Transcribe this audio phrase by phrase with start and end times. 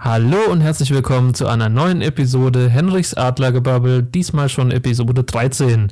[0.00, 5.88] Hallo und herzlich willkommen zu einer neuen Episode Henrichs Adlergebabbel, diesmal schon Episode 13.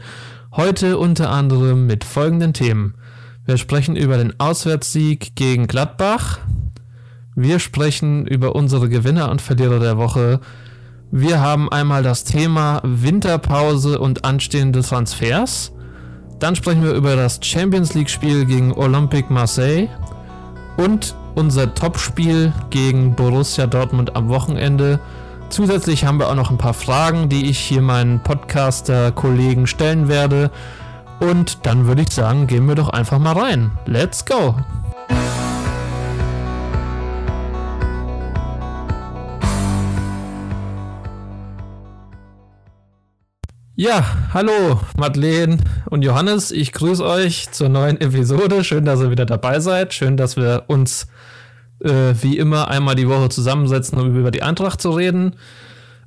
[0.52, 2.94] Heute unter anderem mit folgenden Themen.
[3.46, 6.38] Wir sprechen über den Auswärtssieg gegen Gladbach.
[7.34, 10.38] Wir sprechen über unsere Gewinner und Verlierer der Woche.
[11.10, 15.72] Wir haben einmal das Thema Winterpause und anstehende Transfers.
[16.38, 19.88] Dann sprechen wir über das Champions League Spiel gegen Olympique Marseille
[20.76, 24.98] und unser Topspiel gegen Borussia Dortmund am Wochenende.
[25.50, 30.50] Zusätzlich haben wir auch noch ein paar Fragen, die ich hier meinen Podcaster-Kollegen stellen werde.
[31.20, 33.70] Und dann würde ich sagen, gehen wir doch einfach mal rein.
[33.84, 34.56] Let's go!
[43.78, 45.58] Ja, hallo Madeleine
[45.90, 48.64] und Johannes, ich grüße euch zur neuen Episode.
[48.64, 49.92] Schön, dass ihr wieder dabei seid.
[49.92, 51.08] Schön, dass wir uns
[51.80, 55.36] äh, wie immer einmal die Woche zusammensetzen, um über die Eintracht zu reden.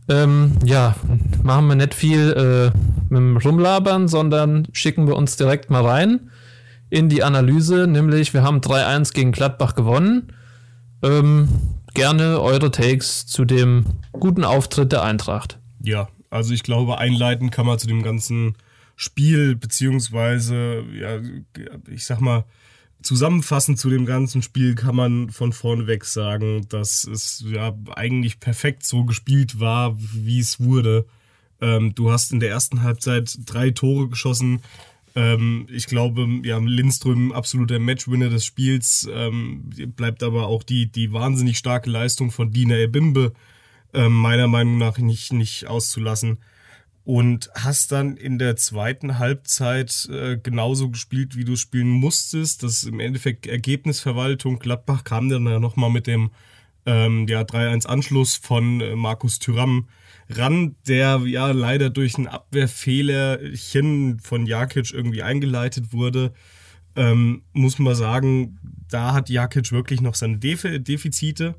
[0.08, 0.96] Ähm, ja,
[1.44, 2.78] machen wir nicht viel äh,
[3.10, 6.32] mit dem Rumlabern, sondern schicken wir uns direkt mal rein
[6.90, 7.88] in die Analyse.
[7.88, 10.34] Nämlich, wir haben 3-1 gegen Gladbach gewonnen.
[11.04, 11.48] Ähm,
[11.94, 15.60] gerne eure Takes zu dem guten Auftritt der Eintracht.
[15.84, 18.56] Ja, also ich glaube, einleiten kann man zu dem ganzen
[18.96, 21.20] Spiel, beziehungsweise, ja,
[21.90, 22.44] ich sag mal,
[23.02, 28.86] zusammenfassend zu dem ganzen Spiel kann man von vorneweg sagen, dass es ja eigentlich perfekt
[28.86, 31.06] so gespielt war, wie es wurde.
[31.62, 34.62] Ähm, du hast in der ersten Halbzeit drei Tore geschossen.
[35.16, 39.10] Ähm, ich glaube, ja, Lindström absoluter Matchwinner des Spiels.
[39.12, 43.34] Ähm, bleibt aber auch die, die wahnsinnig starke Leistung von Dina Ebimbe
[43.94, 46.38] äh, meiner Meinung nach nicht, nicht auszulassen.
[47.10, 52.62] Und hast dann in der zweiten Halbzeit äh, genauso gespielt, wie du spielen musstest.
[52.62, 54.60] Das ist im Endeffekt Ergebnisverwaltung.
[54.60, 56.30] Gladbach kam dann ja nochmal mit dem
[56.86, 59.88] ähm, ja, 3-1-Anschluss von äh, Markus Thüram
[60.30, 66.32] ran, der ja leider durch ein Abwehrfehlerchen von Jakic irgendwie eingeleitet wurde.
[66.96, 71.56] Ähm, muss man sagen, da hat Jakic wirklich noch seine Def Defizite.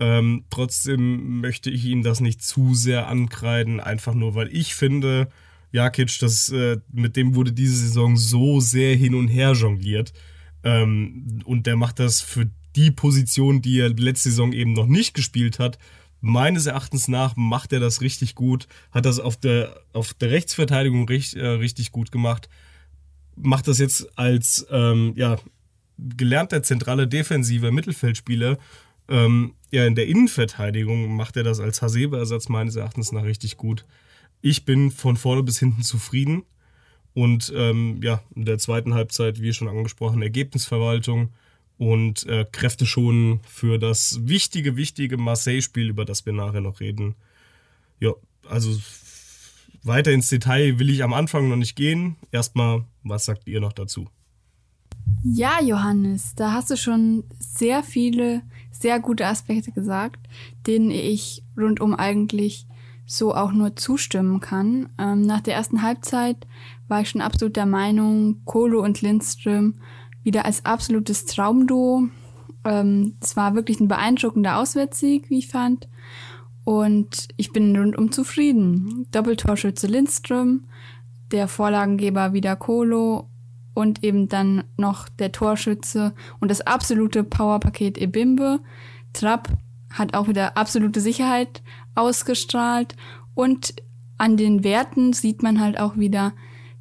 [0.00, 5.28] Ähm, trotzdem möchte ich ihm das nicht zu sehr ankreiden, einfach nur, weil ich finde,
[5.72, 10.12] Jakic, das, äh, mit dem wurde diese Saison so sehr hin und her jongliert.
[10.62, 15.14] Ähm, und der macht das für die Position, die er letzte Saison eben noch nicht
[15.14, 15.78] gespielt hat.
[16.20, 21.08] Meines Erachtens nach macht er das richtig gut, hat das auf der, auf der Rechtsverteidigung
[21.08, 22.48] richtig, äh, richtig gut gemacht.
[23.36, 25.38] Macht das jetzt als ähm, ja,
[25.98, 28.58] gelernter zentraler defensiver Mittelfeldspieler
[29.08, 33.84] ähm, ja, in der Innenverteidigung macht er das als Hasebe-Ersatz meines Erachtens nach richtig gut.
[34.40, 36.44] Ich bin von vorne bis hinten zufrieden.
[37.14, 41.30] Und ähm, ja, in der zweiten Halbzeit, wie schon angesprochen, Ergebnisverwaltung
[41.78, 47.14] und äh, Kräfte schonen für das wichtige, wichtige Marseille-Spiel, über das wir nachher noch reden.
[47.98, 48.12] Ja,
[48.48, 48.78] also
[49.82, 52.16] weiter ins Detail will ich am Anfang noch nicht gehen.
[52.30, 54.08] Erstmal, was sagt ihr noch dazu?
[55.24, 58.42] Ja, Johannes, da hast du schon sehr viele,
[58.80, 60.28] sehr gute Aspekte gesagt,
[60.66, 62.66] denen ich rundum eigentlich
[63.06, 64.90] so auch nur zustimmen kann.
[64.98, 66.46] Ähm, nach der ersten Halbzeit
[66.88, 69.80] war ich schon absolut der Meinung, Kolo und Lindström
[70.22, 72.08] wieder als absolutes Traumduo.
[72.64, 75.88] Ähm, es war wirklich ein beeindruckender Auswärtssieg, wie ich fand.
[76.64, 79.06] Und ich bin rundum zufrieden.
[79.10, 80.66] Doppeltorschütze Lindström,
[81.32, 83.27] der Vorlagengeber wieder Kolo
[83.78, 88.58] und eben dann noch der Torschütze und das absolute Powerpaket Ebimbe.
[89.12, 89.50] Trapp
[89.92, 91.62] hat auch wieder absolute Sicherheit
[91.94, 92.96] ausgestrahlt
[93.34, 93.74] und
[94.16, 96.32] an den Werten sieht man halt auch wieder,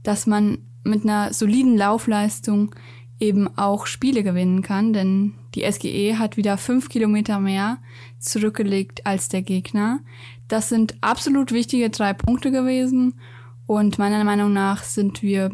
[0.02, 2.74] dass man mit einer soliden Laufleistung
[3.19, 7.78] eben auch Spiele gewinnen kann, denn die SGE hat wieder fünf Kilometer mehr
[8.18, 10.00] zurückgelegt als der Gegner.
[10.47, 13.19] Das sind absolut wichtige drei Punkte gewesen
[13.68, 15.52] und meiner Meinung nach sind wir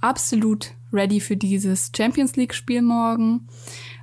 [0.00, 3.48] absolut ready für dieses Champions League-Spiel morgen.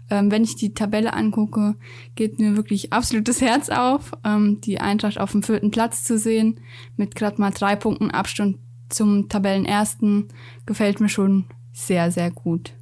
[0.09, 1.75] Ähm, wenn ich die Tabelle angucke,
[2.13, 6.59] geht mir wirklich absolutes Herz auf, ähm, die Eintracht auf dem vierten Platz zu sehen,
[6.96, 8.58] mit gerade mal drei Punkten Abstand
[8.90, 10.28] zum Tabellenersten,
[10.67, 12.73] gefällt mir schon sehr, sehr gut.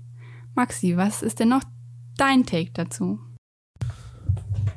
[0.53, 1.63] Maxi, was ist denn noch
[2.17, 3.19] dein Take dazu?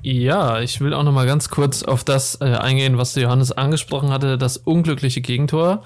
[0.03, 4.11] Ja, ich will auch noch mal ganz kurz auf das äh, eingehen, was Johannes angesprochen
[4.11, 5.83] hatte, das unglückliche Gegentor.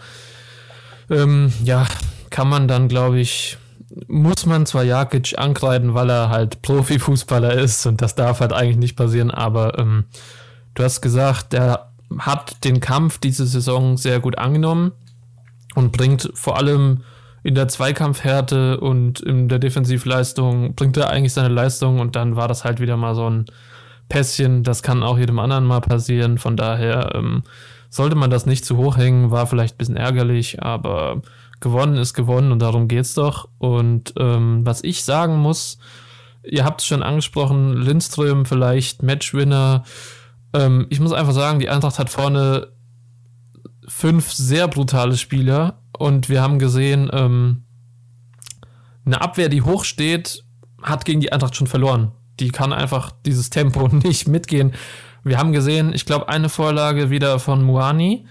[1.09, 1.87] Ähm, ja,
[2.31, 3.59] kann man dann, glaube ich,
[4.07, 8.77] muss man zwar Jakic ankreiden, weil er halt Profifußballer ist und das darf halt eigentlich
[8.77, 10.05] nicht passieren, aber ähm,
[10.75, 14.93] du hast gesagt, der hat den Kampf diese Saison sehr gut angenommen
[15.75, 17.03] und bringt vor allem
[17.43, 22.49] in der Zweikampfhärte und in der Defensivleistung bringt er eigentlich seine Leistung und dann war
[22.49, 23.47] das halt wieder mal so ein
[24.09, 26.37] Pässchen, das kann auch jedem anderen mal passieren.
[26.37, 27.43] Von daher ähm,
[27.89, 31.23] sollte man das nicht zu hoch hängen, war vielleicht ein bisschen ärgerlich, aber
[31.61, 33.49] gewonnen ist gewonnen und darum geht's doch.
[33.59, 35.79] Und ähm, was ich sagen muss,
[36.43, 39.85] ihr habt es schon angesprochen, Lindström vielleicht Matchwinner.
[40.55, 42.69] Ähm, ich muss einfach sagen, die Eintracht hat vorne
[43.87, 47.65] fünf sehr brutale Spieler und wir haben gesehen, ähm,
[49.05, 50.45] eine Abwehr, die hoch steht,
[50.83, 52.13] hat gegen die Eintracht schon verloren.
[52.39, 54.73] Die kann einfach dieses Tempo nicht mitgehen.
[55.25, 58.27] Wir haben gesehen, ich glaube, eine Vorlage wieder von Muani.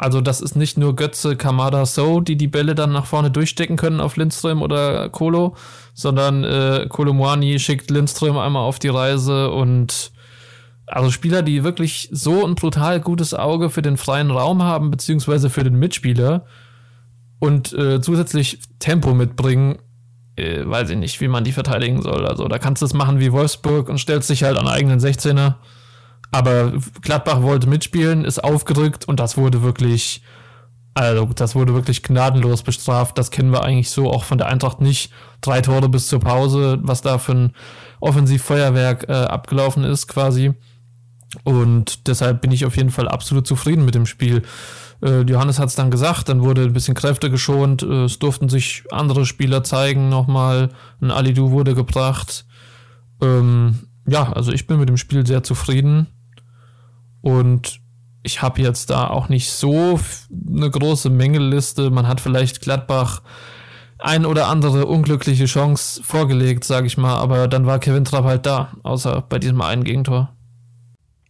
[0.00, 3.76] Also das ist nicht nur Götze, Kamada, So, die die Bälle dann nach vorne durchstecken
[3.76, 5.56] können auf Lindström oder Kolo,
[5.92, 10.10] sondern äh, Kolo Muani schickt Lindström einmal auf die Reise und
[10.86, 15.50] also Spieler, die wirklich so ein brutal gutes Auge für den freien Raum haben, beziehungsweise
[15.50, 16.46] für den Mitspieler
[17.38, 19.80] und äh, zusätzlich Tempo mitbringen,
[20.36, 22.26] äh, weiß ich nicht, wie man die verteidigen soll.
[22.26, 25.56] Also da kannst du es machen wie Wolfsburg und stellst dich halt an eigenen 16er.
[26.30, 26.72] Aber
[27.02, 30.22] Gladbach wollte mitspielen, ist aufgedrückt und das wurde wirklich,
[30.94, 33.18] also das wurde wirklich gnadenlos bestraft.
[33.18, 35.12] Das kennen wir eigentlich so auch von der Eintracht nicht.
[35.40, 37.52] Drei Tore bis zur Pause, was da für ein
[38.00, 40.54] Offensivfeuerwerk äh, abgelaufen ist quasi.
[41.44, 44.42] Und deshalb bin ich auf jeden Fall absolut zufrieden mit dem Spiel.
[45.02, 48.48] Äh, Johannes hat es dann gesagt, dann wurde ein bisschen Kräfte geschont, äh, es durften
[48.48, 50.70] sich andere Spieler zeigen nochmal.
[51.00, 52.46] Ein Alidu wurde gebracht.
[53.22, 56.08] Ähm, ja, also ich bin mit dem Spiel sehr zufrieden.
[57.22, 57.80] Und
[58.22, 59.98] ich habe jetzt da auch nicht so
[60.48, 61.90] eine große Mängelliste.
[61.90, 63.22] Man hat vielleicht Gladbach
[63.98, 68.46] ein oder andere unglückliche Chance vorgelegt, sage ich mal, aber dann war Kevin Trapp halt
[68.46, 70.34] da, außer bei diesem einen Gegentor.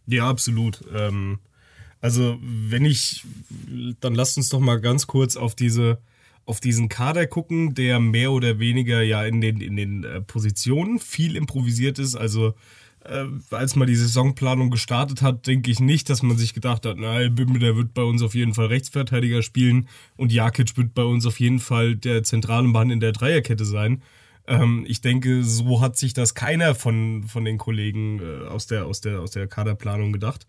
[0.07, 0.81] Ja, absolut.
[0.93, 1.39] Ähm,
[1.99, 3.23] also, wenn ich,
[3.99, 5.99] dann lasst uns doch mal ganz kurz auf diese,
[6.45, 10.99] auf diesen Kader gucken, der mehr oder weniger ja in den, in den äh, Positionen
[10.99, 12.15] viel improvisiert ist.
[12.15, 12.55] Also,
[13.05, 16.97] äh, als man die Saisonplanung gestartet hat, denke ich nicht, dass man sich gedacht hat,
[16.99, 19.87] na, Bimbe, der wird bei uns auf jeden Fall Rechtsverteidiger spielen
[20.17, 24.03] und Jakic wird bei uns auf jeden Fall der zentrale Mann in der Dreierkette sein.
[24.47, 28.85] Ähm, ich denke, so hat sich das keiner von, von den Kollegen äh, aus, der,
[28.85, 30.45] aus, der, aus der Kaderplanung gedacht.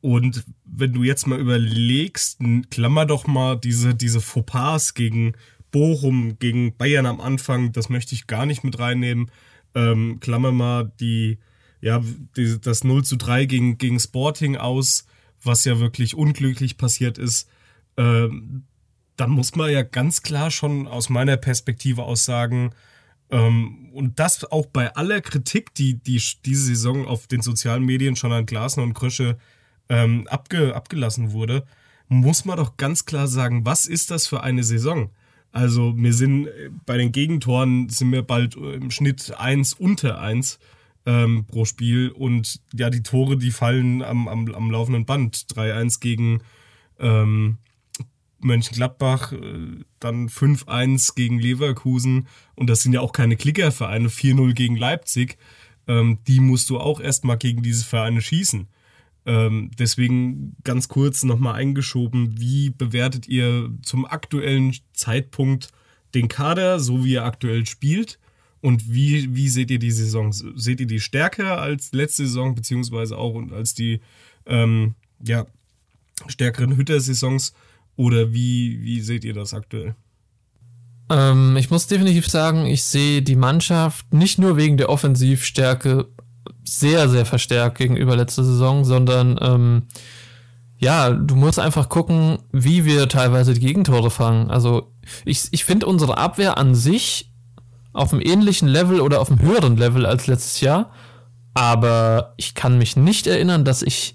[0.00, 2.38] Und wenn du jetzt mal überlegst,
[2.70, 5.32] klammer doch mal diese, diese Fauxpas gegen
[5.70, 9.30] Bochum, gegen Bayern am Anfang, das möchte ich gar nicht mit reinnehmen
[9.74, 11.38] ähm, klammer mal die,
[11.80, 12.02] ja,
[12.36, 15.06] die, das 0 zu 3 gegen, gegen Sporting aus,
[15.42, 17.48] was ja wirklich unglücklich passiert ist.
[17.96, 18.64] Ähm,
[19.16, 22.72] da muss man ja ganz klar schon aus meiner Perspektive aus sagen,
[23.30, 28.16] ähm, und das auch bei aller Kritik, die, die diese Saison auf den sozialen Medien
[28.16, 29.38] schon an Glasner und Krösche
[29.88, 31.64] ähm, abge, abgelassen wurde,
[32.08, 35.10] muss man doch ganz klar sagen, was ist das für eine Saison?
[35.58, 40.20] Also wir sind äh, bei den Gegentoren sind wir bald äh, im Schnitt eins unter
[40.20, 40.60] eins
[41.04, 45.34] ähm, pro Spiel und ja, die Tore, die fallen am, am, am laufenden Band.
[45.52, 46.42] 3-1 gegen
[47.00, 47.58] ähm,
[48.38, 54.76] Mönchengladbach, äh, dann 5-1 gegen Leverkusen und das sind ja auch keine Klickervereine, 4-0 gegen
[54.76, 55.38] Leipzig.
[55.88, 58.68] Ähm, die musst du auch erstmal gegen diese Vereine schießen.
[59.28, 65.68] Ähm, deswegen ganz kurz nochmal eingeschoben, wie bewertet ihr zum aktuellen Zeitpunkt
[66.14, 68.18] den Kader, so wie er aktuell spielt?
[68.62, 70.32] Und wie, wie seht ihr die Saison?
[70.32, 74.00] Seht ihr die stärker als letzte Saison, beziehungsweise auch als die
[74.46, 75.44] ähm, ja,
[76.26, 77.52] stärkeren Hütter-Saisons?
[77.96, 79.94] Oder wie, wie seht ihr das aktuell?
[81.10, 86.08] Ähm, ich muss definitiv sagen, ich sehe die Mannschaft nicht nur wegen der Offensivstärke
[86.64, 89.82] sehr, sehr verstärkt gegenüber letzter Saison, sondern ähm,
[90.78, 94.50] ja, du musst einfach gucken, wie wir teilweise die Gegentore fangen.
[94.50, 94.92] Also
[95.24, 97.32] ich, ich finde unsere Abwehr an sich
[97.92, 100.90] auf einem ähnlichen Level oder auf einem höheren Level als letztes Jahr.
[101.52, 104.14] Aber ich kann mich nicht erinnern, dass ich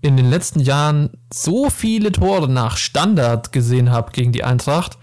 [0.00, 4.98] in den letzten Jahren so viele Tore nach Standard gesehen habe gegen die Eintracht.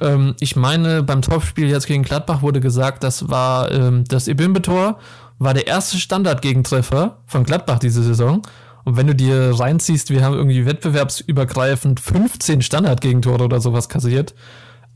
[0.00, 5.00] Ähm, ich meine, beim Topspiel jetzt gegen Gladbach wurde gesagt, das war ähm, das Ebimbe-Tor
[5.38, 8.42] war der erste Standardgegentreffer von Gladbach diese Saison.
[8.84, 14.34] Und wenn du dir reinziehst, wir haben irgendwie wettbewerbsübergreifend 15 Standardgegentore oder sowas kassiert.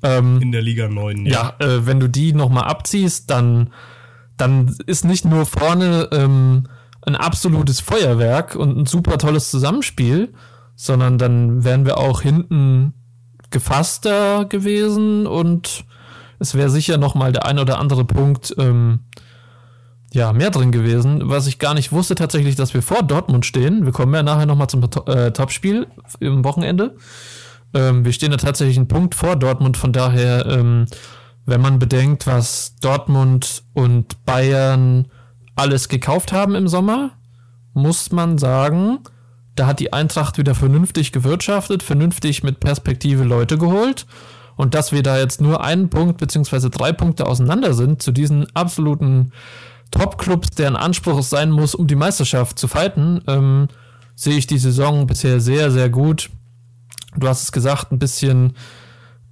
[0.03, 1.55] Ähm, In der Liga 9, ja.
[1.59, 3.73] Ja, äh, wenn du die nochmal abziehst, dann,
[4.37, 6.69] dann ist nicht nur vorne ähm,
[7.03, 10.33] ein absolutes Feuerwerk und ein super tolles Zusammenspiel,
[10.75, 12.95] sondern dann wären wir auch hinten
[13.51, 15.85] gefasster gewesen und
[16.39, 19.01] es wäre sicher nochmal der ein oder andere Punkt ähm,
[20.13, 21.23] ja, mehr drin gewesen.
[21.25, 23.85] Was ich gar nicht wusste tatsächlich, dass wir vor Dortmund stehen.
[23.85, 25.87] Wir kommen ja nachher nochmal zum äh, Topspiel
[26.21, 26.97] im Wochenende.
[27.75, 29.77] Ähm, wir stehen da tatsächlich einen Punkt vor Dortmund.
[29.77, 30.87] Von daher, ähm,
[31.47, 35.09] wenn man bedenkt, was Dortmund und Bayern
[35.57, 37.13] alles gekauft haben im Sommer,
[37.73, 38.99] muss man sagen,
[39.55, 44.07] da hat die Eintracht wieder vernünftig gewirtschaftet, vernünftig mit Perspektive Leute geholt.
[44.57, 48.55] Und dass wir da jetzt nur einen Punkt beziehungsweise drei Punkte auseinander sind zu diesen
[48.55, 49.33] absoluten
[49.93, 53.69] Top-Clubs, deren Anspruch es sein muss, um die Meisterschaft zu fighten, ähm,
[54.17, 56.31] sehe ich die Saison bisher sehr, sehr gut.
[57.17, 58.55] Du hast es gesagt, ein bisschen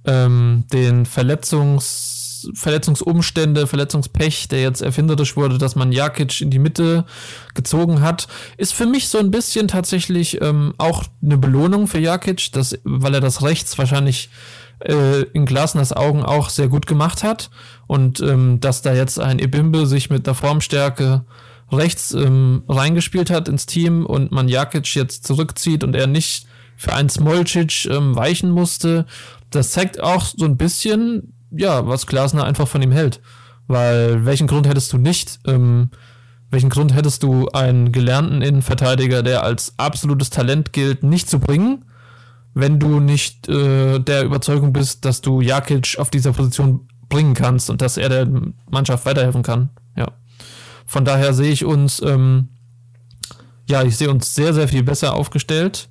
[0.05, 2.19] ähm, den Verletzungs
[2.53, 7.05] Verletzungsumstände, Verletzungspech, der jetzt erfinderisch wurde, dass man Jakic in die Mitte
[7.53, 8.27] gezogen hat,
[8.57, 13.13] ist für mich so ein bisschen tatsächlich ähm, auch eine Belohnung für Jakic, dass, weil
[13.13, 14.29] er das rechts wahrscheinlich
[14.85, 17.49] äh, in Glasners Augen auch sehr gut gemacht hat
[17.87, 21.25] und ähm, dass da jetzt ein Ebimbe sich mit der Formstärke
[21.71, 26.93] rechts ähm, reingespielt hat ins Team und man Jakic jetzt zurückzieht und er nicht für
[26.93, 29.05] einen Smolcic ähm, weichen musste,
[29.51, 33.21] das zeigt auch so ein bisschen, ja, was Glasner einfach von ihm hält.
[33.67, 35.91] Weil welchen Grund hättest du nicht, ähm,
[36.49, 41.85] welchen Grund hättest du einen gelernten Innenverteidiger, der als absolutes Talent gilt, nicht zu bringen,
[42.53, 47.69] wenn du nicht äh, der Überzeugung bist, dass du Jakic auf dieser Position bringen kannst
[47.69, 48.27] und dass er der
[48.69, 49.69] Mannschaft weiterhelfen kann.
[49.95, 50.07] Ja.
[50.85, 52.49] Von daher sehe ich uns, ähm,
[53.69, 55.89] ja, ich sehe uns sehr, sehr viel besser aufgestellt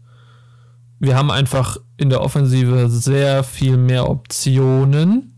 [1.01, 5.30] wir haben einfach in der Offensive sehr viel mehr Optionen.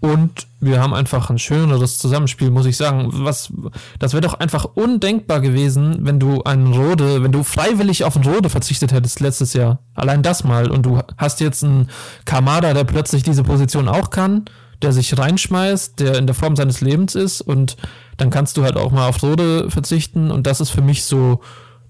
[0.00, 3.10] Und wir haben einfach ein schöneres Zusammenspiel, muss ich sagen.
[3.12, 3.52] Was,
[3.98, 8.24] das wäre doch einfach undenkbar gewesen, wenn du einen Rode, wenn du freiwillig auf einen
[8.24, 9.80] Rode verzichtet hättest letztes Jahr.
[9.94, 10.70] Allein das mal.
[10.70, 11.90] Und du hast jetzt einen
[12.24, 14.46] Kamada, der plötzlich diese Position auch kann,
[14.80, 17.42] der sich reinschmeißt, der in der Form seines Lebens ist.
[17.42, 17.76] Und
[18.16, 20.30] dann kannst du halt auch mal auf Rode verzichten.
[20.30, 21.40] Und das ist für mich so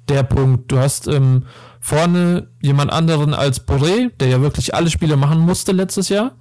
[0.09, 0.73] der Punkt.
[0.73, 1.45] Du hast ähm,
[1.79, 6.33] vorne jemand anderen als Boré, der ja wirklich alle Spiele machen musste letztes Jahr.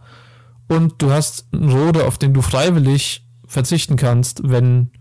[0.70, 4.92] Und du hast einen Rode, auf den du freiwillig verzichten kannst, wenn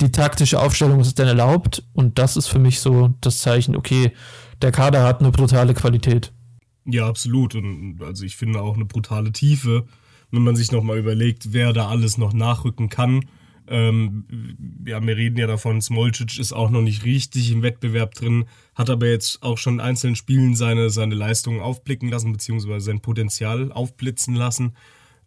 [0.00, 1.84] die taktische Aufstellung es denn erlaubt.
[1.92, 4.12] Und das ist für mich so das Zeichen, okay,
[4.60, 6.32] der Kader hat eine brutale Qualität.
[6.84, 7.54] Ja, absolut.
[7.54, 9.86] Und also ich finde auch eine brutale Tiefe,
[10.30, 13.24] wenn man sich nochmal überlegt, wer da alles noch nachrücken kann.
[13.68, 14.24] Ähm,
[14.84, 18.46] ja, wir reden ja davon, Smolcic ist auch noch nicht richtig im Wettbewerb drin,
[18.78, 23.00] hat aber jetzt auch schon in einzelnen Spielen seine, seine Leistungen aufblicken lassen, beziehungsweise sein
[23.00, 24.76] Potenzial aufblitzen lassen.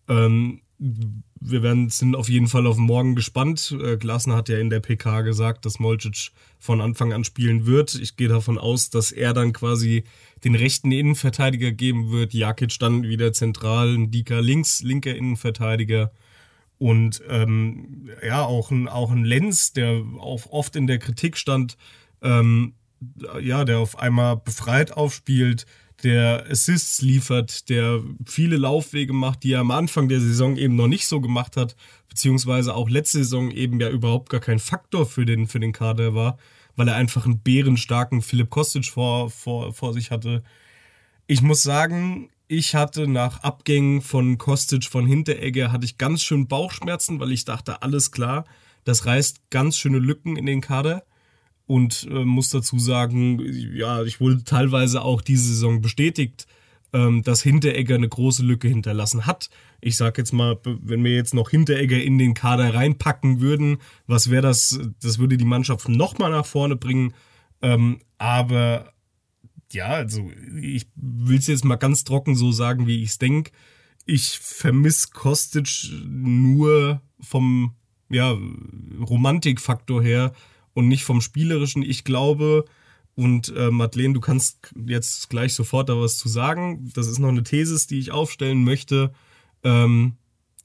[0.08, 3.76] Ähm, wir werden, sind auf jeden Fall auf morgen gespannt.
[3.84, 7.94] Äh, Glasner hat ja in der PK gesagt, dass Molcic von Anfang an spielen wird.
[7.94, 10.06] Ich gehe davon aus, dass er dann quasi
[10.46, 12.34] den rechten Innenverteidiger geben wird.
[12.34, 16.14] Jakic dann wieder zentral, Dika links, linker Innenverteidiger.
[16.78, 21.78] Und ähm, ja, auch ein, auch ein Lenz, der auch oft in der Kritik stand,
[22.22, 22.74] ähm,
[23.42, 25.66] ja, der auf einmal befreit aufspielt,
[26.04, 30.88] der Assists liefert, der viele Laufwege macht, die er am Anfang der Saison eben noch
[30.88, 31.76] nicht so gemacht hat,
[32.10, 36.16] beziehungsweise auch letzte Saison eben ja überhaupt gar kein Faktor für den, für den Kader
[36.16, 36.38] war,
[36.76, 40.44] weil er einfach einen bärenstarken Philipp Kostic vor, vor, vor sich hatte.
[41.28, 46.48] Ich muss sagen, ich hatte nach Abgängen von Kostic von Hinteregger hatte ich ganz schön
[46.48, 48.46] Bauchschmerzen, weil ich dachte, alles klar,
[48.84, 51.04] das reißt ganz schöne Lücken in den Kader
[51.72, 53.40] und äh, muss dazu sagen,
[53.74, 56.46] ja, ich wurde teilweise auch diese Saison bestätigt,
[56.92, 59.50] ähm, dass Hinteregger eine große Lücke hinterlassen hat.
[59.80, 64.30] Ich sag jetzt mal, wenn wir jetzt noch Hinteregger in den Kader reinpacken würden, was
[64.30, 64.82] wäre das?
[65.02, 67.14] Das würde die Mannschaft nochmal nach vorne bringen.
[67.62, 68.92] Ähm, aber
[69.72, 70.30] ja, also
[70.62, 73.52] ich will es jetzt mal ganz trocken so sagen, wie ich es denke.
[74.06, 77.76] Ich vermisse Kostic nur vom
[78.10, 78.38] ja,
[79.00, 80.34] Romantikfaktor her
[80.74, 81.84] und nicht vom spielerischen.
[81.84, 82.66] Ich glaube,
[83.16, 86.92] und äh, Madeleine, du kannst jetzt gleich sofort da was zu sagen.
[86.94, 89.12] Das ist noch eine These, die ich aufstellen möchte.
[89.64, 90.16] Ähm,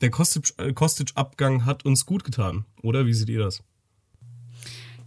[0.00, 3.06] der äh, Kostic-Abgang hat uns gut getan, oder?
[3.06, 3.62] Wie seht ihr das?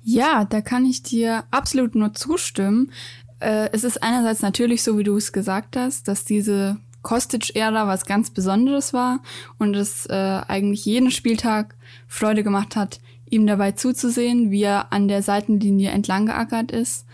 [0.04, 2.92] Ja, da kann ich dir absolut nur zustimmen.
[3.40, 8.06] Äh, es ist einerseits natürlich so, wie du es gesagt hast, dass diese Kostic-Ära was
[8.06, 9.22] ganz Besonderes war
[9.58, 11.76] und es äh, eigentlich jeden Spieltag
[12.08, 13.00] Freude gemacht hat,
[13.32, 17.06] ihm dabei zuzusehen, wie er an der Seitenlinie entlang geackert ist.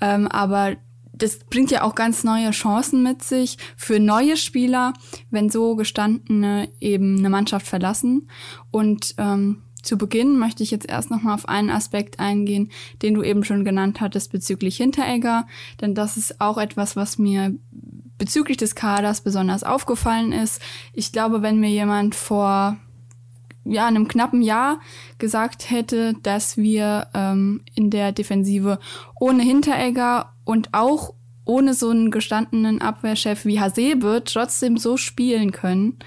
[0.00, 0.76] Ähm, aber
[1.12, 4.94] das bringt ja auch ganz neue Chancen mit sich für neue Spieler,
[5.30, 8.28] wenn so gestandene eben eine Mannschaft verlassen.
[8.70, 12.70] Und ähm, zu Beginn möchte ich jetzt erst nochmal auf einen Aspekt eingehen,
[13.02, 15.46] den du eben schon genannt hattest bezüglich Hinteregger,
[15.80, 17.54] denn das ist auch etwas, was mir
[18.18, 20.60] bezüglich des Kaders besonders aufgefallen ist.
[20.92, 22.76] Ich glaube, wenn mir jemand vor
[23.64, 24.80] ja, einem knappen Jahr
[25.18, 28.78] gesagt hätte, dass wir ähm, in der Defensive
[29.18, 31.14] ohne Hinteregger und auch
[31.44, 35.98] ohne so einen gestandenen Abwehrchef wie Hasebe trotzdem so spielen können,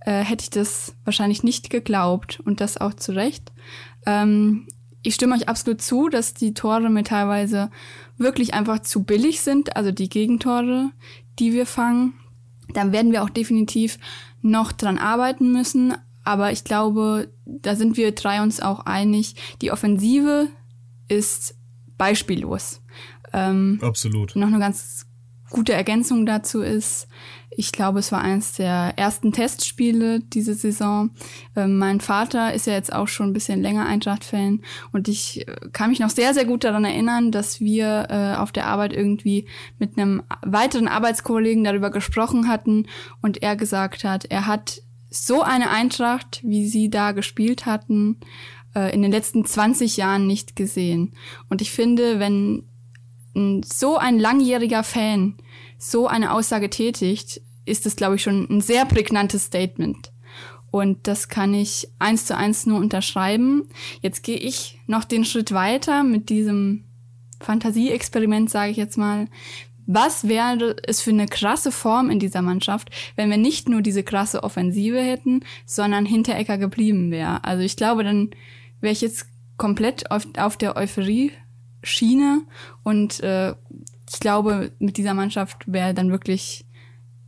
[0.00, 3.52] äh, hätte ich das wahrscheinlich nicht geglaubt und das auch zu Recht.
[4.06, 4.66] Ähm,
[5.02, 7.70] ich stimme euch absolut zu, dass die Tore mir teilweise
[8.18, 10.90] wirklich einfach zu billig sind, also die Gegentore,
[11.38, 12.14] die wir fangen.
[12.74, 13.98] Dann werden wir auch definitiv
[14.42, 15.94] noch dran arbeiten müssen.
[16.24, 19.34] Aber ich glaube, da sind wir drei uns auch einig.
[19.62, 20.48] Die Offensive
[21.08, 21.54] ist
[21.96, 22.82] beispiellos.
[23.32, 24.36] Ähm, Absolut.
[24.36, 25.06] Noch eine ganz
[25.50, 27.08] gute Ergänzung dazu ist,
[27.52, 31.10] ich glaube, es war eines der ersten Testspiele diese Saison.
[31.56, 34.60] Ähm, mein Vater ist ja jetzt auch schon ein bisschen länger Eintracht-Fan
[34.92, 38.52] und ich äh, kann mich noch sehr, sehr gut daran erinnern, dass wir äh, auf
[38.52, 39.46] der Arbeit irgendwie
[39.78, 42.86] mit einem weiteren Arbeitskollegen darüber gesprochen hatten
[43.20, 48.20] und er gesagt hat, er hat so eine Eintracht, wie sie da gespielt hatten,
[48.74, 51.14] äh, in den letzten 20 Jahren nicht gesehen.
[51.48, 52.64] Und ich finde, wenn
[53.64, 55.36] so ein langjähriger Fan
[55.78, 60.12] so eine Aussage tätigt, ist es, glaube ich, schon ein sehr prägnantes Statement.
[60.70, 63.68] Und das kann ich eins zu eins nur unterschreiben.
[64.02, 66.84] Jetzt gehe ich noch den Schritt weiter mit diesem
[67.40, 69.26] Fantasieexperiment, sage ich jetzt mal.
[69.92, 74.04] Was wäre es für eine krasse Form in dieser Mannschaft, wenn wir nicht nur diese
[74.04, 77.42] krasse Offensive hätten, sondern Hinterecker geblieben wäre?
[77.42, 78.30] Also ich glaube, dann
[78.80, 82.42] wäre ich jetzt komplett auf, auf der Euphorie-Schiene
[82.84, 83.50] und äh,
[84.12, 86.64] ich glaube, mit dieser Mannschaft wäre dann wirklich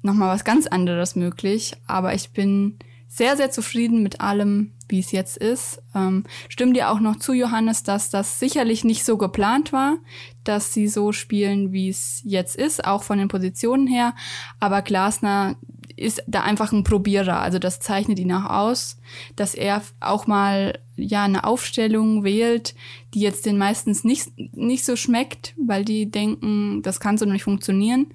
[0.02, 1.74] nochmal was ganz anderes möglich.
[1.88, 2.78] Aber ich bin
[3.08, 5.82] sehr, sehr zufrieden mit allem, wie es jetzt ist.
[5.94, 9.96] Ähm, stimmt dir auch noch zu, Johannes, dass das sicherlich nicht so geplant war,
[10.44, 14.14] dass sie so spielen, wie es jetzt ist, auch von den Positionen her.
[14.60, 15.56] Aber Glasner
[15.96, 17.40] ist da einfach ein Probierer.
[17.40, 18.98] Also das zeichnet ihn auch aus,
[19.36, 22.74] dass er auch mal ja eine Aufstellung wählt,
[23.14, 27.44] die jetzt den meistens nicht, nicht so schmeckt, weil die denken, das kann so nicht
[27.44, 28.14] funktionieren.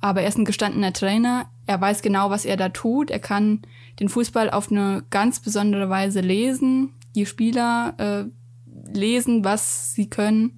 [0.00, 1.50] Aber er ist ein gestandener Trainer.
[1.66, 3.10] Er weiß genau, was er da tut.
[3.10, 3.62] Er kann
[4.00, 6.94] den Fußball auf eine ganz besondere Weise lesen.
[7.14, 10.56] Die Spieler äh, lesen, was sie können.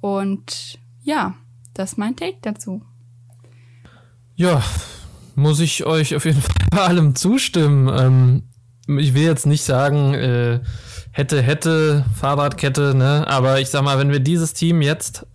[0.00, 1.34] Und ja,
[1.74, 2.82] das ist mein Take dazu.
[4.36, 4.62] Ja,
[5.34, 7.88] muss ich euch auf jeden Fall bei allem zustimmen.
[8.88, 10.60] Ähm, ich will jetzt nicht sagen, äh,
[11.10, 13.26] hätte, hätte, Fahrradkette, ne?
[13.26, 15.26] Aber ich sag mal, wenn wir dieses Team jetzt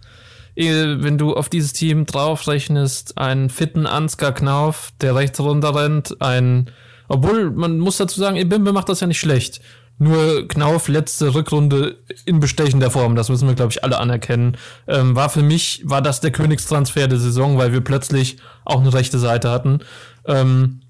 [0.56, 6.70] wenn du auf dieses Team draufrechnest, einen fitten Ansgar Knauf, der rechts runter rennt, ein,
[7.08, 9.62] obwohl man muss dazu sagen, Ibimbe macht das ja nicht schlecht.
[10.00, 14.58] Nur Knauf letzte Rückrunde in bestechender Form, das müssen wir, glaube ich, alle anerkennen.
[14.88, 18.94] Ähm, war für mich, war das der Königstransfer der Saison, weil wir plötzlich auch eine
[18.94, 19.80] rechte Seite hatten.
[20.26, 20.82] Ähm,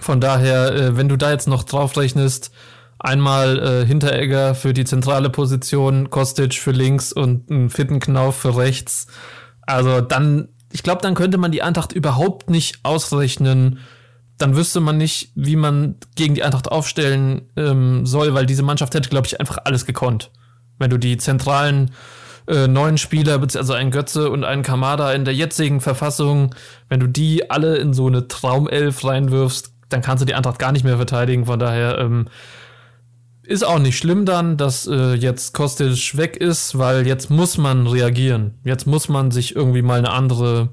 [0.00, 2.50] von daher, äh, wenn du da jetzt noch draufrechnest,
[3.00, 8.56] Einmal äh, Hinteregger für die zentrale Position, Kostic für links und einen fitten Knauf für
[8.56, 9.06] rechts.
[9.62, 13.78] Also dann, ich glaube, dann könnte man die Eintracht überhaupt nicht ausrechnen.
[14.38, 18.94] Dann wüsste man nicht, wie man gegen die Eintracht aufstellen ähm, soll, weil diese Mannschaft
[18.94, 20.30] hätte, glaube ich, einfach alles gekonnt.
[20.78, 21.90] Wenn du die zentralen
[22.46, 26.54] äh, neuen Spieler, also einen Götze und einen Kamada in der jetzigen Verfassung,
[26.88, 30.72] wenn du die alle in so eine Traumelf reinwirfst, dann kannst du die Eintracht gar
[30.72, 31.46] nicht mehr verteidigen.
[31.46, 32.28] Von daher ähm,
[33.42, 37.86] ist auch nicht schlimm dann, dass äh, jetzt Kostic weg ist, weil jetzt muss man
[37.86, 38.54] reagieren.
[38.64, 40.70] Jetzt muss man sich irgendwie mal eine andere,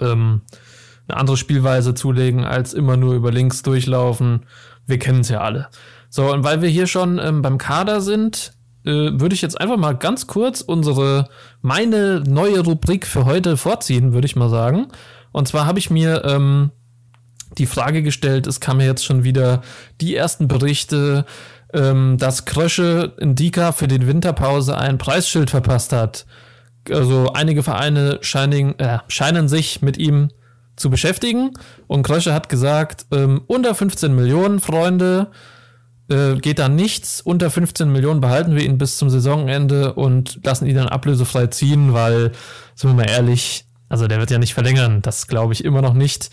[0.00, 0.42] ähm,
[1.08, 4.46] eine andere Spielweise zulegen, als immer nur über links durchlaufen.
[4.86, 5.68] Wir kennen es ja alle.
[6.08, 8.52] So, und weil wir hier schon ähm, beim Kader sind,
[8.84, 11.28] äh, würde ich jetzt einfach mal ganz kurz unsere,
[11.60, 14.88] meine neue Rubrik für heute vorziehen, würde ich mal sagen.
[15.32, 16.70] Und zwar habe ich mir ähm,
[17.58, 19.62] die Frage gestellt, es kam mir jetzt schon wieder
[20.00, 21.24] die ersten Berichte,
[21.72, 26.26] ähm, dass Krösche in Dika für die Winterpause ein Preisschild verpasst hat.
[26.90, 30.30] Also einige Vereine scheinen, äh, scheinen sich mit ihm
[30.82, 31.52] zu beschäftigen.
[31.86, 35.30] Und Krösche hat gesagt, ähm, unter 15 Millionen, Freunde,
[36.10, 37.22] äh, geht da nichts.
[37.22, 41.94] Unter 15 Millionen behalten wir ihn bis zum Saisonende und lassen ihn dann ablösefrei ziehen,
[41.94, 42.32] weil,
[42.74, 45.00] sind wir mal ehrlich, also der wird ja nicht verlängern.
[45.02, 46.30] Das glaube ich immer noch nicht.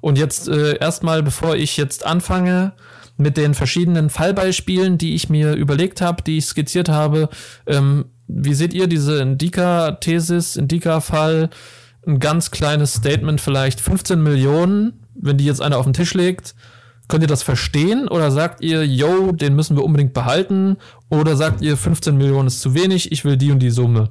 [0.00, 2.72] Und jetzt äh, erstmal, bevor ich jetzt anfange,
[3.16, 7.28] mit den verschiedenen Fallbeispielen, die ich mir überlegt habe, die ich skizziert habe.
[7.66, 11.50] Ähm, wie seht ihr diese Indika-Thesis, Indika-Fall?
[12.06, 16.54] Ein ganz kleines Statement, vielleicht 15 Millionen, wenn die jetzt einer auf den Tisch legt.
[17.08, 20.78] Könnt ihr das verstehen oder sagt ihr, yo, den müssen wir unbedingt behalten?
[21.10, 24.10] Oder sagt ihr, 15 Millionen ist zu wenig, ich will die und die Summe?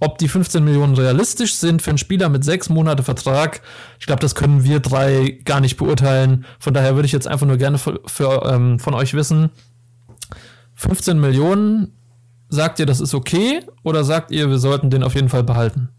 [0.00, 3.60] Ob die 15 Millionen realistisch sind für einen Spieler mit sechs Monate Vertrag,
[4.00, 6.44] ich glaube, das können wir drei gar nicht beurteilen.
[6.58, 9.50] Von daher würde ich jetzt einfach nur gerne für, für ähm, von euch wissen,
[10.74, 11.92] 15 Millionen,
[12.48, 15.90] sagt ihr, das ist okay oder sagt ihr, wir sollten den auf jeden Fall behalten?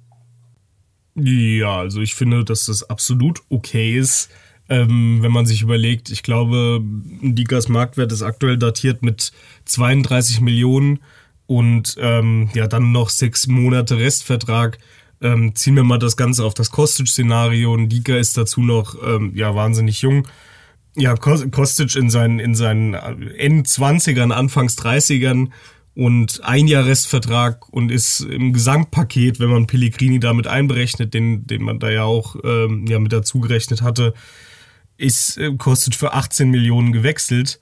[1.15, 4.29] Ja, also ich finde, dass das absolut okay ist.
[4.69, 9.31] Ähm, wenn man sich überlegt, ich glaube, Dikas Marktwert ist aktuell datiert mit
[9.65, 10.99] 32 Millionen
[11.45, 14.79] und ähm, ja, dann noch sechs Monate Restvertrag.
[15.21, 17.77] Ähm, ziehen wir mal das Ganze auf das Kostic-Szenario.
[17.77, 20.27] Dika ist dazu noch ähm, ja, wahnsinnig jung.
[20.95, 25.49] Ja, Kostic in seinen, in seinen End-20ern, Anfangs 30ern
[25.95, 31.61] und ein Jahr Restvertrag und ist im Gesamtpaket, wenn man Pellegrini damit einberechnet, den, den
[31.61, 34.13] man da ja auch ähm, ja, mit dazu gerechnet hatte,
[34.97, 37.59] ist äh, Kostic für 18 Millionen gewechselt.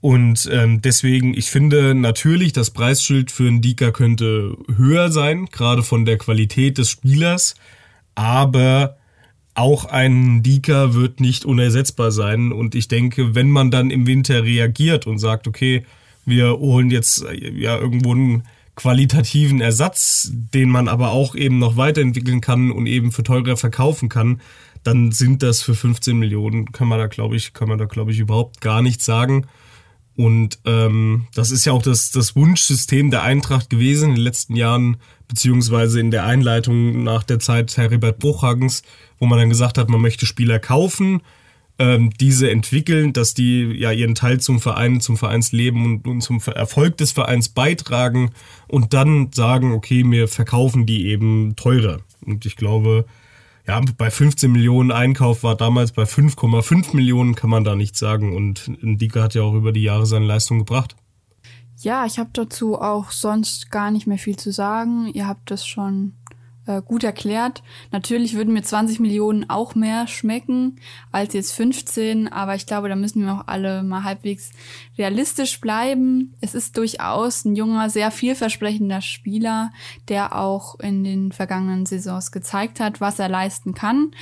[0.00, 5.82] Und ähm, deswegen, ich finde natürlich, das Preisschild für einen Dika könnte höher sein, gerade
[5.82, 7.54] von der Qualität des Spielers.
[8.14, 8.98] Aber
[9.54, 12.52] auch ein Dika wird nicht unersetzbar sein.
[12.52, 15.84] Und ich denke, wenn man dann im Winter reagiert und sagt, okay,
[16.24, 18.44] wir holen jetzt ja irgendwo einen
[18.76, 24.08] qualitativen Ersatz, den man aber auch eben noch weiterentwickeln kann und eben für teurer verkaufen
[24.08, 24.40] kann,
[24.82, 28.12] dann sind das für 15 Millionen, kann man da glaube ich, kann man da glaube
[28.12, 29.46] ich überhaupt gar nichts sagen.
[30.16, 34.54] Und ähm, das ist ja auch das, das Wunschsystem der Eintracht gewesen in den letzten
[34.54, 38.82] Jahren, beziehungsweise in der Einleitung nach der Zeit Heribert Bruchhagens,
[39.18, 41.20] wo man dann gesagt hat, man möchte Spieler kaufen,
[41.78, 46.40] ähm, diese entwickeln, dass die ja ihren Teil zum Verein, zum Vereinsleben und, und zum
[46.54, 48.30] Erfolg des Vereins beitragen
[48.68, 52.00] und dann sagen, okay, wir verkaufen die eben teurer.
[52.24, 53.06] Und ich glaube,
[53.66, 58.36] ja, bei 15 Millionen Einkauf war damals bei 5,5 Millionen, kann man da nichts sagen.
[58.36, 60.96] Und Ndika hat ja auch über die Jahre seine Leistung gebracht.
[61.78, 65.08] Ja, ich habe dazu auch sonst gar nicht mehr viel zu sagen.
[65.12, 66.12] Ihr habt das schon
[66.66, 67.62] äh, gut erklärt.
[67.92, 70.76] Natürlich würden mir 20 Millionen auch mehr schmecken
[71.12, 74.50] als jetzt 15, aber ich glaube, da müssen wir auch alle mal halbwegs
[74.96, 76.34] realistisch bleiben.
[76.40, 79.72] Es ist durchaus ein junger, sehr vielversprechender Spieler,
[80.08, 84.12] der auch in den vergangenen Saisons gezeigt hat, was er leisten kann.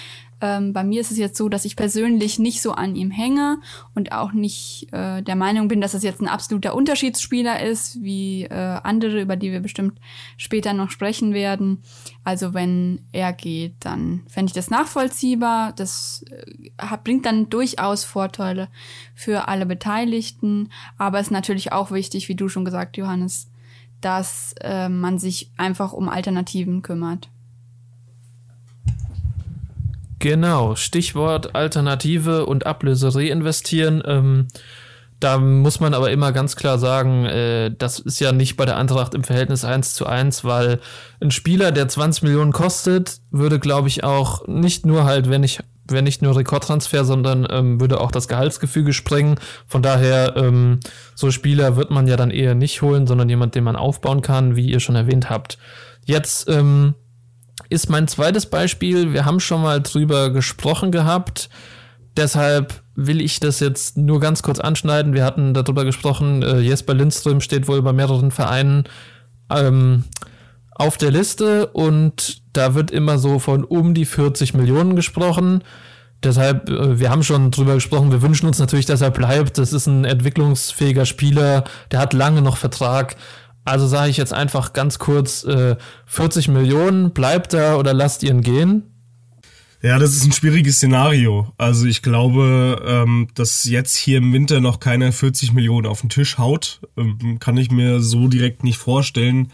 [0.43, 3.61] Ähm, bei mir ist es jetzt so, dass ich persönlich nicht so an ihm hänge
[3.95, 8.43] und auch nicht äh, der Meinung bin, dass es jetzt ein absoluter Unterschiedsspieler ist, wie
[8.45, 10.01] äh, andere, über die wir bestimmt
[10.37, 11.83] später noch sprechen werden.
[12.25, 15.73] Also wenn er geht, dann fände ich das nachvollziehbar.
[15.75, 18.69] Das äh, bringt dann durchaus Vorteile
[19.15, 20.71] für alle Beteiligten.
[20.99, 23.49] Aber es ist natürlich auch wichtig, wie du schon gesagt, Johannes,
[24.01, 27.29] dass äh, man sich einfach um Alternativen kümmert.
[30.23, 34.01] Genau, Stichwort Alternative und Ablöse reinvestieren.
[34.07, 34.47] Ähm,
[35.19, 38.77] da muss man aber immer ganz klar sagen, äh, das ist ja nicht bei der
[38.77, 40.79] Eintracht im Verhältnis 1 zu 1, weil
[41.21, 45.59] ein Spieler, der 20 Millionen kostet, würde, glaube ich, auch nicht nur halt, wenn ich,
[45.89, 49.41] wenn nicht nur Rekordtransfer, sondern ähm, würde auch das Gehaltsgefüge sprengen.
[49.67, 50.79] Von daher, ähm,
[51.17, 54.55] so Spieler wird man ja dann eher nicht holen, sondern jemand, den man aufbauen kann,
[54.55, 55.59] wie ihr schon erwähnt habt.
[56.05, 56.95] Jetzt, ähm,
[57.69, 59.13] ist mein zweites Beispiel.
[59.13, 61.49] Wir haben schon mal drüber gesprochen gehabt.
[62.17, 65.15] Deshalb will ich das jetzt nur ganz kurz anschneiden.
[65.15, 68.85] Wir hatten darüber gesprochen, äh, Jesper Lindström steht wohl bei mehreren Vereinen
[69.51, 70.05] ähm,
[70.73, 75.63] auf der Liste und da wird immer so von um die 40 Millionen gesprochen.
[76.23, 79.59] Deshalb, äh, wir haben schon drüber gesprochen, wir wünschen uns natürlich, dass er bleibt.
[79.59, 83.17] Das ist ein entwicklungsfähiger Spieler, der hat lange noch Vertrag.
[83.65, 88.41] Also sage ich jetzt einfach ganz kurz, äh, 40 Millionen, bleibt er oder lasst ihn
[88.41, 88.85] gehen?
[89.83, 91.53] Ja, das ist ein schwieriges Szenario.
[91.59, 96.11] Also ich glaube, ähm, dass jetzt hier im Winter noch keiner 40 Millionen auf den
[96.11, 99.49] Tisch haut, ähm, kann ich mir so direkt nicht vorstellen.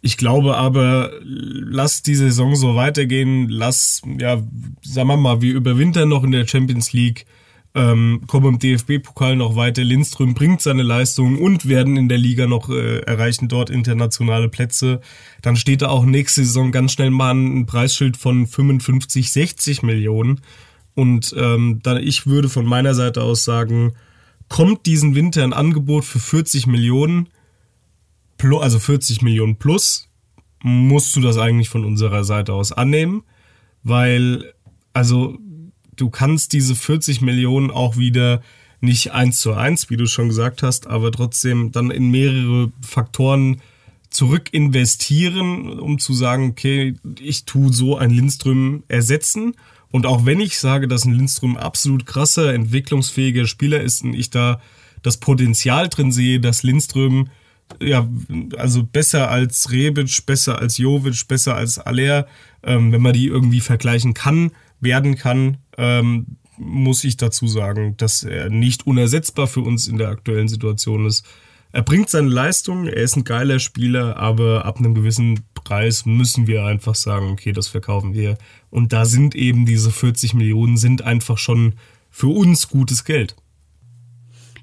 [0.00, 4.42] Ich glaube aber, lass die Saison so weitergehen, lass, ja,
[4.82, 7.26] sagen wir mal, wir überwintern noch in der Champions League
[7.74, 9.84] ähm, kommen im DFB-Pokal noch weiter.
[9.84, 15.00] Lindström bringt seine Leistung und werden in der Liga noch äh, erreichen dort internationale Plätze.
[15.42, 20.40] Dann steht da auch nächste Saison ganz schnell mal ein Preisschild von 55, 60 Millionen.
[20.94, 23.92] Und ähm, dann ich würde von meiner Seite aus sagen,
[24.48, 27.28] kommt diesen Winter ein Angebot für 40 Millionen,
[28.42, 30.08] also 40 Millionen plus,
[30.62, 33.22] musst du das eigentlich von unserer Seite aus annehmen,
[33.82, 34.52] weil
[34.92, 35.38] also
[35.98, 38.42] du kannst diese 40 Millionen auch wieder
[38.80, 43.60] nicht eins zu eins, wie du schon gesagt hast, aber trotzdem dann in mehrere Faktoren
[44.08, 49.54] zurück investieren, um zu sagen, okay, ich tue so ein Lindström ersetzen.
[49.90, 54.30] Und auch wenn ich sage, dass ein Lindström absolut krasser, entwicklungsfähiger Spieler ist und ich
[54.30, 54.60] da
[55.02, 57.28] das Potenzial drin sehe, dass Lindström
[57.80, 58.08] ja,
[58.56, 62.26] also besser als Rebic, besser als Jovic, besser als Aller,
[62.62, 68.22] ähm, wenn man die irgendwie vergleichen kann, werden kann, ähm, muss ich dazu sagen, dass
[68.24, 71.24] er nicht unersetzbar für uns in der aktuellen Situation ist.
[71.70, 76.46] Er bringt seine Leistung, er ist ein geiler Spieler, aber ab einem gewissen Preis müssen
[76.46, 78.38] wir einfach sagen, okay, das verkaufen wir.
[78.70, 81.74] Und da sind eben diese 40 Millionen sind einfach schon
[82.10, 83.36] für uns gutes Geld.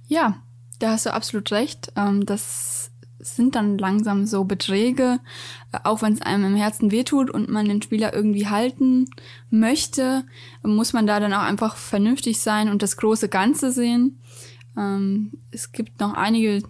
[0.08, 0.42] Ja,
[0.80, 1.92] da hast du absolut recht.
[1.96, 2.92] Ähm, das
[3.26, 5.20] sind dann langsam so Beträge,
[5.72, 9.06] äh, auch wenn es einem im Herzen wehtut und man den Spieler irgendwie halten
[9.50, 10.24] möchte,
[10.64, 14.20] muss man da dann auch einfach vernünftig sein und das große Ganze sehen.
[14.78, 16.64] Ähm, es gibt noch einige,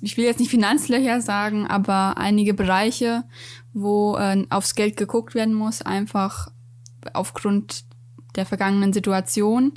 [0.00, 3.24] ich will jetzt nicht Finanzlöcher sagen, aber einige Bereiche,
[3.72, 6.48] wo äh, aufs Geld geguckt werden muss, einfach
[7.12, 7.84] aufgrund
[8.36, 9.72] der vergangenen Situation.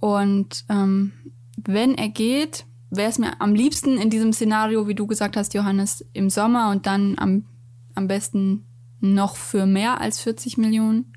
[0.00, 1.12] Und ähm,
[1.56, 5.54] wenn er geht, wäre es mir am liebsten in diesem Szenario, wie du gesagt hast,
[5.54, 7.46] Johannes, im Sommer und dann am,
[7.94, 8.66] am besten
[9.00, 11.12] noch für mehr als 40 Millionen,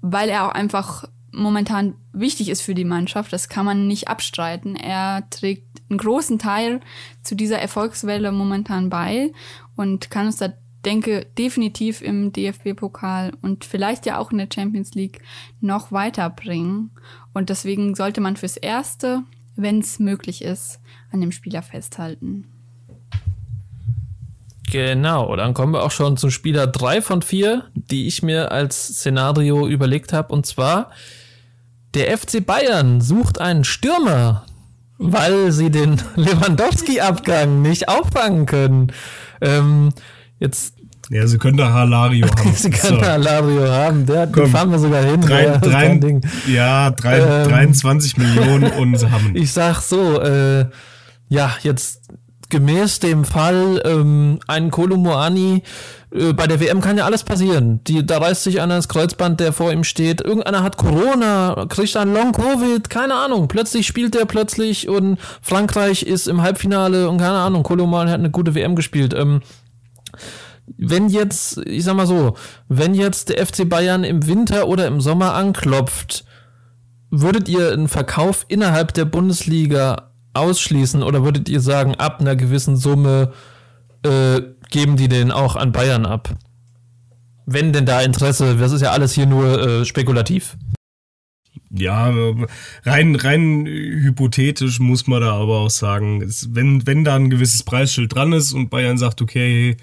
[0.00, 3.32] weil er auch einfach momentan wichtig ist für die Mannschaft.
[3.32, 4.76] Das kann man nicht abstreiten.
[4.76, 6.80] Er trägt einen großen Teil
[7.22, 9.32] zu dieser Erfolgswelle momentan bei
[9.76, 10.52] und kann uns da,
[10.84, 15.20] denke, definitiv im DFB-Pokal und vielleicht ja auch in der Champions League
[15.60, 16.90] noch weiterbringen.
[17.32, 19.22] Und deswegen sollte man fürs Erste
[19.58, 20.80] wenn es möglich ist,
[21.12, 22.46] an dem Spieler festhalten.
[24.70, 28.86] Genau, dann kommen wir auch schon zum Spieler 3 von 4, die ich mir als
[28.88, 30.32] Szenario überlegt habe.
[30.32, 30.90] Und zwar,
[31.94, 34.44] der FC Bayern sucht einen Stürmer,
[34.98, 38.92] weil sie den Lewandowski-Abgang nicht auffangen können.
[39.40, 39.90] Ähm,
[40.38, 40.77] jetzt
[41.10, 42.52] ja, sie können da Halario haben.
[42.54, 43.06] sie können so.
[43.06, 44.06] Halario haben.
[44.06, 45.22] Der, Komm, den fahren wir sogar hin.
[45.22, 49.34] Drei, ja, drei, ja drei, ähm, 23 Millionen und sie haben.
[49.34, 50.66] Ich sag so, äh,
[51.28, 52.08] ja, jetzt
[52.50, 55.62] gemäß dem Fall, ähm, ein Kolomoani,
[56.10, 57.80] äh, bei der WM kann ja alles passieren.
[57.84, 60.20] Die, da reißt sich einer das Kreuzband, der vor ihm steht.
[60.20, 63.48] Irgendeiner hat Corona, kriegt einen Long-Covid, keine Ahnung.
[63.48, 68.30] Plötzlich spielt der plötzlich und Frankreich ist im Halbfinale und keine Ahnung, Kolomoani hat eine
[68.30, 69.14] gute WM gespielt.
[69.14, 69.40] Ähm,
[70.76, 72.36] wenn jetzt, ich sag mal so,
[72.68, 76.24] wenn jetzt der FC Bayern im Winter oder im Sommer anklopft,
[77.10, 82.76] würdet ihr einen Verkauf innerhalb der Bundesliga ausschließen oder würdet ihr sagen, ab einer gewissen
[82.76, 83.32] Summe
[84.04, 86.34] äh, geben die den auch an Bayern ab?
[87.46, 90.56] Wenn denn da Interesse, das ist ja alles hier nur äh, spekulativ.
[91.70, 92.12] Ja,
[92.84, 98.14] rein, rein hypothetisch muss man da aber auch sagen, wenn, wenn da ein gewisses Preisschild
[98.14, 99.76] dran ist und Bayern sagt, okay,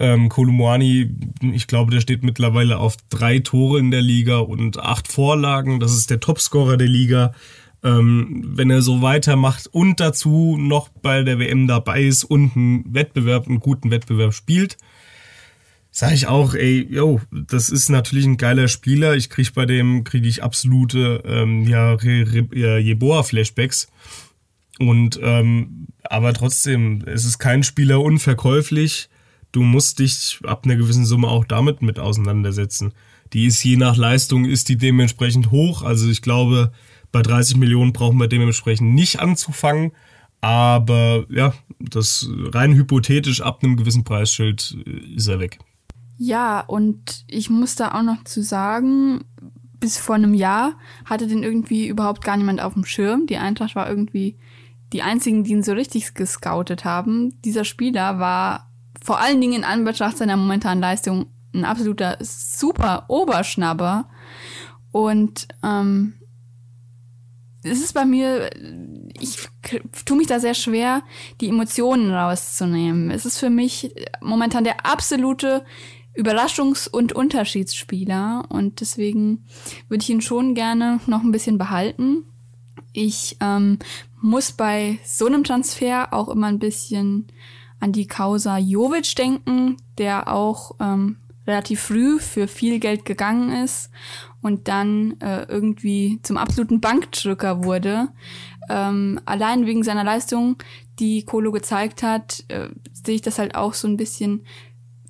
[0.00, 5.08] ähm, Kolumani, ich glaube, der steht mittlerweile auf drei Tore in der Liga und acht
[5.08, 5.80] Vorlagen.
[5.80, 7.32] Das ist der Topscorer der Liga.
[7.84, 12.94] Ähm, wenn er so weitermacht und dazu noch bei der WM dabei ist und einen
[12.94, 14.76] Wettbewerb, einen guten Wettbewerb spielt,
[15.90, 19.14] sage ich auch, ey, yo, das ist natürlich ein geiler Spieler.
[19.14, 21.96] Ich kriege bei dem, kriege ich absolute ähm, ja,
[22.78, 23.88] Jeboa-Flashbacks.
[24.78, 29.10] Und ähm, aber trotzdem, es ist kein Spieler unverkäuflich
[29.52, 32.92] du musst dich ab einer gewissen Summe auch damit mit auseinandersetzen.
[33.32, 35.82] Die ist je nach Leistung, ist die dementsprechend hoch.
[35.82, 36.72] Also ich glaube,
[37.12, 39.92] bei 30 Millionen brauchen wir dementsprechend nicht anzufangen.
[40.40, 45.58] Aber ja, das rein hypothetisch ab einem gewissen Preisschild äh, ist er weg.
[46.18, 49.24] Ja, und ich muss da auch noch zu sagen,
[49.78, 53.26] bis vor einem Jahr hatte den irgendwie überhaupt gar niemand auf dem Schirm.
[53.26, 54.36] Die Eintracht war irgendwie
[54.92, 57.40] die einzigen, die ihn so richtig gescoutet haben.
[57.42, 58.71] Dieser Spieler war
[59.02, 64.08] vor allen Dingen in Anbetracht seiner momentanen Leistung ein absoluter super Oberschnabber.
[64.90, 66.14] Und ähm,
[67.64, 68.50] es ist bei mir,
[69.20, 69.36] ich
[70.04, 71.02] tue mich da sehr schwer,
[71.40, 73.10] die Emotionen rauszunehmen.
[73.10, 75.64] Es ist für mich momentan der absolute
[76.16, 79.46] Überraschungs- und Unterschiedsspieler und deswegen
[79.88, 82.24] würde ich ihn schon gerne noch ein bisschen behalten.
[82.92, 83.78] Ich ähm,
[84.20, 87.28] muss bei so einem Transfer auch immer ein bisschen
[87.82, 91.16] an die Causa Jovic denken, der auch ähm,
[91.48, 93.90] relativ früh für viel Geld gegangen ist
[94.40, 98.08] und dann äh, irgendwie zum absoluten Bankdrücker wurde.
[98.70, 100.58] Ähm, allein wegen seiner Leistung,
[101.00, 104.44] die Kolo gezeigt hat, äh, sehe ich das halt auch so ein bisschen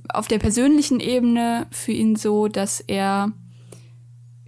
[0.09, 3.33] auf der persönlichen Ebene für ihn so, dass er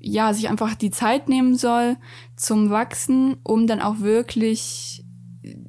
[0.01, 1.99] ja sich einfach die Zeit nehmen soll
[2.37, 5.04] zum Wachsen, um dann auch wirklich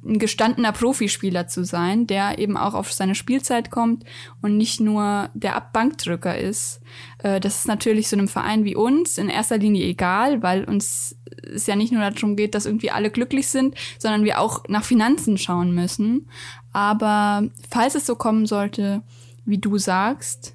[0.04, 4.04] ein gestandener Profispieler zu sein, der eben auch auf seine Spielzeit kommt
[4.42, 6.80] und nicht nur der Abbankdrücker ist.
[7.18, 11.16] Äh, das ist natürlich so einem Verein wie uns in erster Linie egal, weil uns
[11.42, 14.84] es ja nicht nur darum geht, dass irgendwie alle glücklich sind, sondern wir auch nach
[14.84, 16.28] Finanzen schauen müssen.
[16.72, 19.02] Aber falls es so kommen sollte,
[19.44, 20.54] wie du sagst,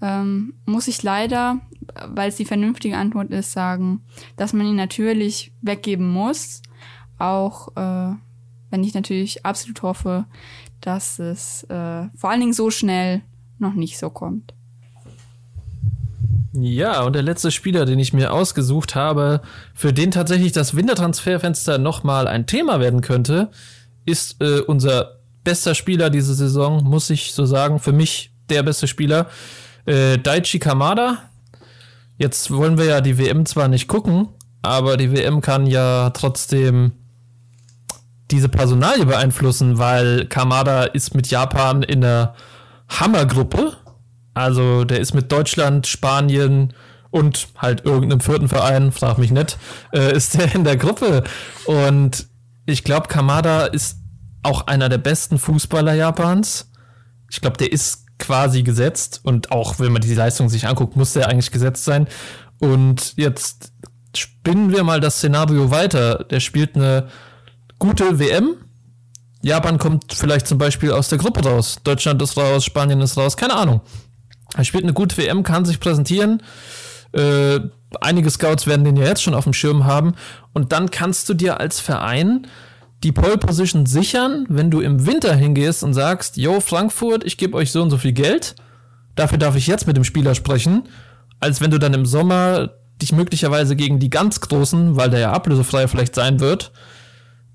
[0.00, 1.60] ähm, muss ich leider,
[2.06, 4.04] weil es die vernünftige Antwort ist, sagen,
[4.36, 6.62] dass man ihn natürlich weggeben muss.
[7.18, 8.14] Auch äh,
[8.70, 10.26] wenn ich natürlich absolut hoffe,
[10.80, 13.22] dass es äh, vor allen Dingen so schnell
[13.58, 14.54] noch nicht so kommt.
[16.52, 19.42] Ja, und der letzte Spieler, den ich mir ausgesucht habe,
[19.74, 23.50] für den tatsächlich das Wintertransferfenster nochmal ein Thema werden könnte,
[24.06, 27.78] ist äh, unser bester Spieler diese Saison, muss ich so sagen.
[27.78, 29.28] Für mich der beste Spieler.
[29.84, 31.18] Äh, Daichi Kamada.
[32.16, 34.28] Jetzt wollen wir ja die WM zwar nicht gucken,
[34.62, 36.92] aber die WM kann ja trotzdem
[38.30, 42.34] diese Personalie beeinflussen, weil Kamada ist mit Japan in der
[42.88, 43.76] Hammergruppe.
[44.34, 46.74] Also der ist mit Deutschland, Spanien
[47.10, 49.58] und halt irgendeinem vierten Verein, frag mich nicht,
[49.92, 51.24] äh, ist der in der Gruppe.
[51.64, 52.26] Und
[52.66, 53.98] ich glaube, Kamada ist
[54.42, 56.70] auch einer der besten Fußballer Japans.
[57.30, 61.12] Ich glaube, der ist quasi gesetzt und auch wenn man die Leistung sich anguckt, muss
[61.12, 62.08] der eigentlich gesetzt sein.
[62.58, 63.72] Und jetzt
[64.14, 66.24] spinnen wir mal das Szenario weiter.
[66.24, 67.08] Der spielt eine
[67.78, 68.56] gute WM.
[69.42, 71.78] Japan kommt vielleicht zum Beispiel aus der Gruppe raus.
[71.84, 73.80] Deutschland ist raus, Spanien ist raus, keine Ahnung.
[74.56, 76.42] Er spielt eine gute WM, kann sich präsentieren.
[77.12, 77.60] Äh,
[78.00, 80.14] einige Scouts werden den ja jetzt schon auf dem Schirm haben.
[80.52, 82.46] Und dann kannst du dir als Verein
[83.04, 87.56] die Pole Position sichern, wenn du im Winter hingehst und sagst, yo, Frankfurt, ich gebe
[87.56, 88.56] euch so und so viel Geld.
[89.14, 90.88] Dafür darf ich jetzt mit dem Spieler sprechen.
[91.38, 95.32] Als wenn du dann im Sommer dich möglicherweise gegen die ganz Großen, weil der ja
[95.32, 96.72] ablösefrei vielleicht sein wird,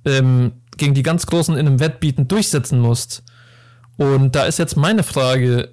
[0.06, 3.24] ähm, gegen die ganz Großen in einem Wettbieten durchsetzen musst.
[3.98, 5.70] Und da ist jetzt meine Frage,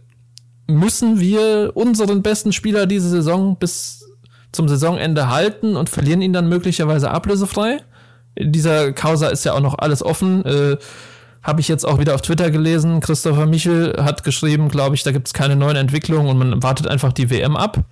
[0.67, 4.05] müssen wir unseren besten Spieler diese Saison bis
[4.53, 7.79] zum Saisonende halten und verlieren ihn dann möglicherweise ablösefrei?
[8.35, 10.45] In dieser Causa ist ja auch noch alles offen.
[10.45, 10.77] Äh,
[11.43, 13.01] Habe ich jetzt auch wieder auf Twitter gelesen.
[13.01, 16.87] Christopher Michel hat geschrieben, glaube ich, da gibt es keine neuen Entwicklungen und man wartet
[16.87, 17.85] einfach die WM ab,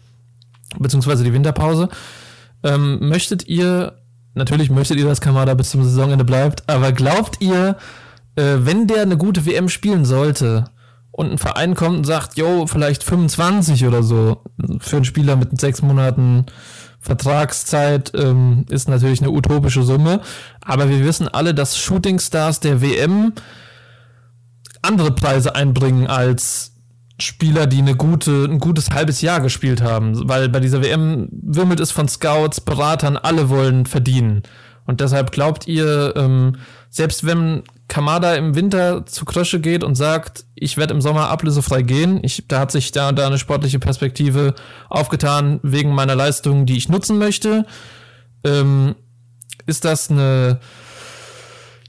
[0.78, 1.88] beziehungsweise die Winterpause.
[2.62, 3.98] Ähm, möchtet ihr
[4.38, 7.76] natürlich möchtet ihr, dass Kamada bis zum Saisonende bleibt, aber glaubt ihr,
[8.36, 10.64] äh, wenn der eine gute WM spielen sollte
[11.10, 14.42] und ein Verein kommt und sagt, yo, vielleicht 25 oder so
[14.78, 16.46] für einen Spieler mit sechs Monaten
[17.00, 20.20] Vertragszeit ähm, ist natürlich eine utopische Summe,
[20.60, 23.32] aber wir wissen alle, dass Shootingstars der WM
[24.82, 26.77] andere Preise einbringen als
[27.20, 31.80] Spieler, die eine gute, ein gutes halbes Jahr gespielt haben, weil bei dieser WM wimmelt
[31.80, 34.42] es von Scouts, Beratern, alle wollen verdienen.
[34.86, 36.56] Und deshalb glaubt ihr, ähm,
[36.88, 41.82] selbst wenn Kamada im Winter zu Krösche geht und sagt, ich werde im Sommer ablösefrei
[41.82, 44.54] gehen, ich, da hat sich da, da eine sportliche Perspektive
[44.88, 47.66] aufgetan wegen meiner Leistung, die ich nutzen möchte,
[48.44, 48.94] ähm,
[49.66, 50.60] ist das eine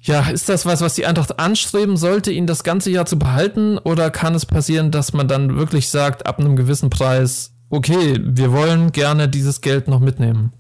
[0.02, 3.78] ja, ist das was, was die Eintracht anstreben sollte, ihn das ganze Jahr zu behalten?
[3.78, 8.52] Oder kann es passieren, dass man dann wirklich sagt, ab einem gewissen Preis, okay, wir
[8.52, 10.54] wollen gerne dieses Geld noch mitnehmen?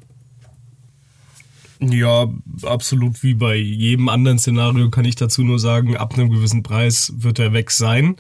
[1.80, 2.28] Ja,
[2.63, 7.13] absolut wie bei jedem anderen Szenario kann ich dazu nur sagen, ab einem gewissen Preis
[7.15, 8.17] wird er weg sein,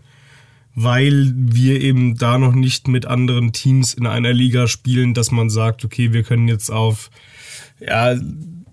[0.75, 5.49] weil wir eben da noch nicht mit anderen Teams in einer Liga spielen, dass man
[5.49, 7.09] sagt, okay, wir können jetzt auf
[7.81, 8.15] ja,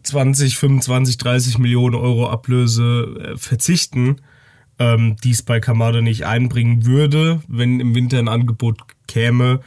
[0.07, 4.17] 20, 25, 30 Millionen Euro Ablöse äh, verzichten,
[4.79, 9.61] ähm, die es bei Kamada nicht einbringen würde, wenn im Winter ein Angebot käme.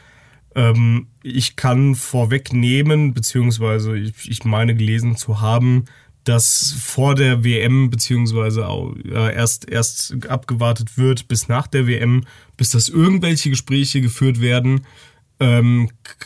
[0.54, 5.84] Ähm, ich kann vorwegnehmen, beziehungsweise ich, ich meine gelesen zu haben,
[6.24, 8.66] dass vor der WM beziehungsweise
[9.04, 12.24] äh, erst erst abgewartet wird bis nach der WM,
[12.56, 14.82] bis das irgendwelche Gespräche geführt werden,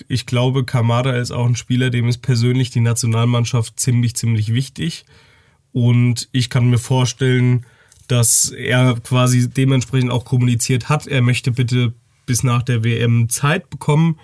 [0.08, 5.04] ich glaube, Kamada ist auch ein Spieler, dem ist persönlich die Nationalmannschaft ziemlich, ziemlich wichtig.
[5.72, 7.64] Und ich kann mir vorstellen,
[8.08, 11.94] dass er quasi dementsprechend auch kommuniziert hat, er möchte bitte
[12.26, 14.18] bis nach der WM Zeit bekommen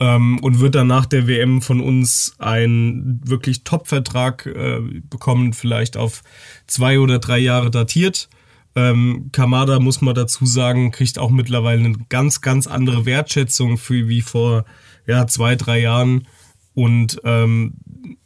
[0.00, 5.96] ähm, und wird dann nach der WM von uns einen wirklich Top-Vertrag äh, bekommen, vielleicht
[5.96, 6.22] auf
[6.66, 8.28] zwei oder drei Jahre datiert.
[8.76, 14.06] Ähm, Kamada, muss man dazu sagen, kriegt auch mittlerweile eine ganz, ganz andere Wertschätzung für
[14.06, 14.66] wie vor
[15.06, 16.28] ja, zwei, drei Jahren.
[16.74, 17.72] Und ähm,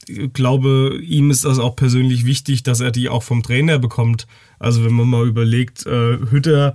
[0.08, 4.26] ich glaube, ihm ist das auch persönlich wichtig, dass er die auch vom Trainer bekommt.
[4.58, 6.74] Also wenn man mal überlegt, äh, Hütter,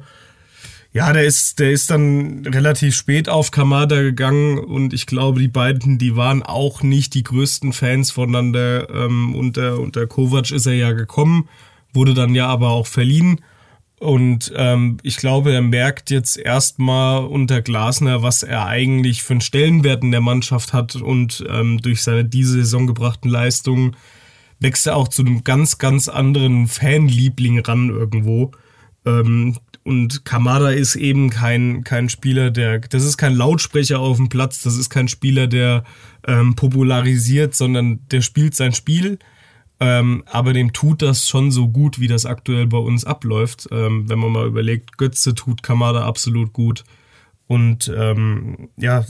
[0.93, 5.49] ja, der ist, der ist dann relativ spät auf Kamada gegangen und ich glaube, die
[5.49, 8.89] beiden, die waren auch nicht die größten Fans voneinander.
[8.89, 11.50] Ähm, unter, unter Kovac ist er ja gekommen,
[11.91, 13.41] wurde dann ja aber auch verliehen.
[14.00, 19.41] Und ähm, ich glaube, er merkt jetzt erstmal unter Glasner, was er eigentlich für einen
[19.41, 23.96] Stellenwert in der Mannschaft hat und ähm, durch seine diese Saison gebrachten Leistungen
[24.60, 28.52] wächst er auch zu einem ganz, ganz anderen Fanliebling ran irgendwo.
[29.06, 34.29] Ähm, und Kamada ist eben kein, kein Spieler, der, das ist kein Lautsprecher auf dem
[34.29, 35.83] Platz, das ist kein Spieler, der
[36.27, 39.19] ähm, popularisiert, sondern der spielt sein Spiel
[39.80, 43.67] ähm, aber dem tut das schon so gut, wie das aktuell bei uns abläuft.
[43.71, 46.86] Ähm, wenn man mal überlegt, Götze tut Kamada absolut gut.
[47.48, 49.06] Und ähm, ja,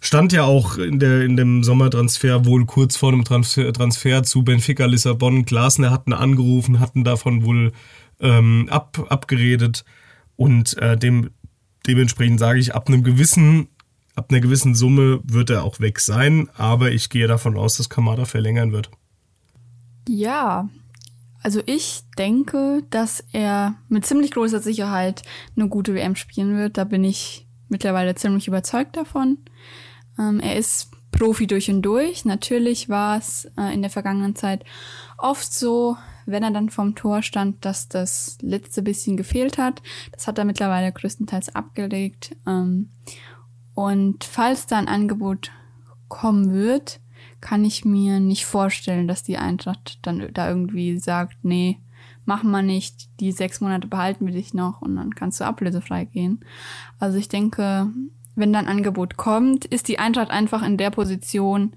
[0.00, 4.42] stand ja auch in, der, in dem Sommertransfer wohl kurz vor dem Transfer, Transfer zu
[4.44, 5.44] Benfica Lissabon.
[5.44, 7.72] Glasner hatten angerufen, hatten davon wohl
[8.20, 9.84] ähm, ab, abgeredet.
[10.36, 11.30] Und äh, dem,
[11.86, 13.68] dementsprechend sage ich, ab einem gewissen,
[14.14, 16.48] ab einer gewissen Summe wird er auch weg sein.
[16.56, 18.90] Aber ich gehe davon aus, dass Kamada verlängern wird.
[20.08, 20.68] Ja,
[21.42, 25.22] also ich denke, dass er mit ziemlich großer Sicherheit
[25.56, 26.76] eine gute WM spielen wird.
[26.76, 29.38] Da bin ich mittlerweile ziemlich überzeugt davon.
[30.18, 32.24] Ähm, er ist Profi durch und durch.
[32.24, 34.64] Natürlich war es äh, in der vergangenen Zeit
[35.18, 35.96] oft so,
[36.26, 39.82] wenn er dann vom Tor stand, dass das letzte bisschen gefehlt hat.
[40.12, 42.36] Das hat er mittlerweile größtenteils abgelegt.
[42.46, 42.90] Ähm,
[43.74, 45.50] und falls da ein Angebot
[46.08, 46.99] kommen wird,
[47.40, 51.78] kann ich mir nicht vorstellen, dass die Eintracht dann da irgendwie sagt, nee,
[52.24, 56.04] machen wir nicht, die sechs Monate behalten wir dich noch und dann kannst du ablösefrei
[56.04, 56.44] gehen.
[56.98, 57.88] Also ich denke,
[58.36, 61.74] wenn dann Angebot kommt, ist die Eintracht einfach in der Position,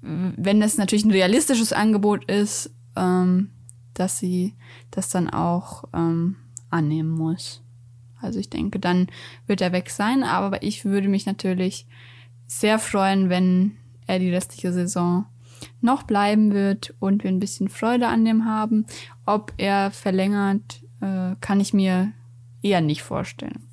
[0.00, 3.50] wenn es natürlich ein realistisches Angebot ist, ähm,
[3.94, 4.54] dass sie
[4.90, 6.36] das dann auch ähm,
[6.70, 7.62] annehmen muss.
[8.20, 9.08] Also ich denke, dann
[9.46, 11.86] wird er weg sein, aber ich würde mich natürlich
[12.46, 13.76] sehr freuen, wenn
[14.06, 15.26] er die restliche Saison
[15.80, 18.86] noch bleiben wird und wir ein bisschen Freude an dem haben.
[19.26, 22.12] Ob er verlängert, äh, kann ich mir
[22.62, 23.68] eher nicht vorstellen.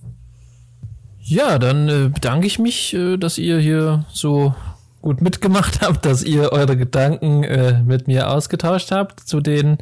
[1.19, 4.53] Ja, dann äh, bedanke ich mich, äh, dass ihr hier so
[5.01, 9.77] gut mitgemacht habt, dass ihr eure Gedanken äh, mit mir ausgetauscht habt zu den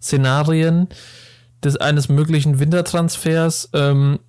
[0.00, 0.88] Szenarien
[1.64, 3.70] des eines möglichen Wintertransfers.
[3.72, 4.20] Ähm,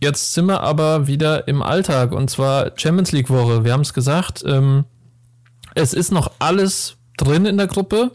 [0.00, 3.64] jetzt sind wir aber wieder im Alltag und zwar Champions League Woche.
[3.64, 4.44] Wir haben es gesagt.
[4.46, 4.84] Ähm,
[5.74, 8.10] es ist noch alles drin in der Gruppe.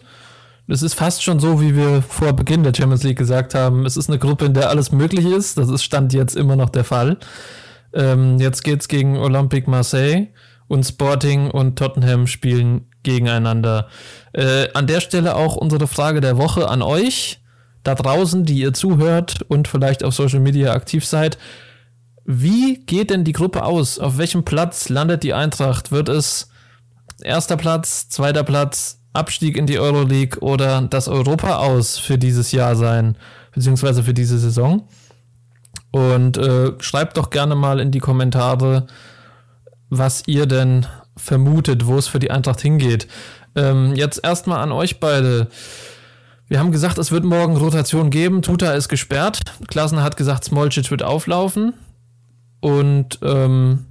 [0.68, 3.86] Es ist fast schon so, wie wir vor Beginn der Champions League gesagt haben.
[3.86, 5.58] Es ist eine Gruppe, in der alles möglich ist.
[5.58, 7.18] Das ist Stand jetzt immer noch der Fall.
[7.93, 10.28] Ähm, jetzt geht's gegen Olympique Marseille
[10.68, 13.88] und Sporting und Tottenham spielen gegeneinander.
[14.34, 17.39] Äh, an der Stelle auch unsere Frage der Woche an euch
[17.84, 21.38] da draußen, die ihr zuhört und vielleicht auf Social Media aktiv seid.
[22.26, 23.99] Wie geht denn die Gruppe aus?
[23.99, 25.93] Auf welchem Platz landet die Eintracht?
[25.93, 26.49] Wird es
[27.22, 32.76] erster Platz, zweiter Platz, Abstieg in die Euroleague oder das Europa aus für dieses Jahr
[32.76, 33.18] sein,
[33.53, 34.88] beziehungsweise für diese Saison.
[35.91, 38.88] Und äh, schreibt doch gerne mal in die Kommentare,
[39.89, 43.07] was ihr denn vermutet, wo es für die Eintracht hingeht.
[43.55, 45.47] Ähm, jetzt erstmal an euch beide.
[46.47, 48.41] Wir haben gesagt, es wird morgen Rotation geben.
[48.41, 49.39] Tuta ist gesperrt.
[49.68, 51.74] Klassen hat gesagt, Smolcic wird auflaufen.
[52.59, 53.88] Und ähm,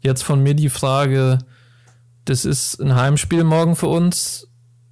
[0.00, 1.38] jetzt von mir die Frage,
[2.24, 4.48] das ist ein Heimspiel morgen für uns.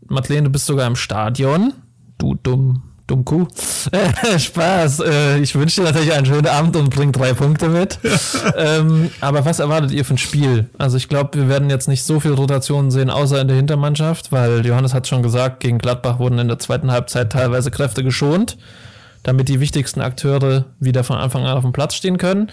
[0.08, 1.72] Madeleine, du bist sogar im Stadion.
[2.18, 3.46] Du dumm, dumm Kuh.
[4.38, 5.00] Spaß.
[5.00, 7.98] Äh, ich wünsche dir natürlich einen schönen Abend und bring drei Punkte mit.
[8.56, 10.68] ähm, aber was erwartet ihr für ein Spiel?
[10.78, 14.32] Also ich glaube, wir werden jetzt nicht so viel Rotationen sehen, außer in der Hintermannschaft,
[14.32, 18.58] weil Johannes hat schon gesagt, gegen Gladbach wurden in der zweiten Halbzeit teilweise Kräfte geschont,
[19.22, 22.50] damit die wichtigsten Akteure wieder von Anfang an auf dem Platz stehen können.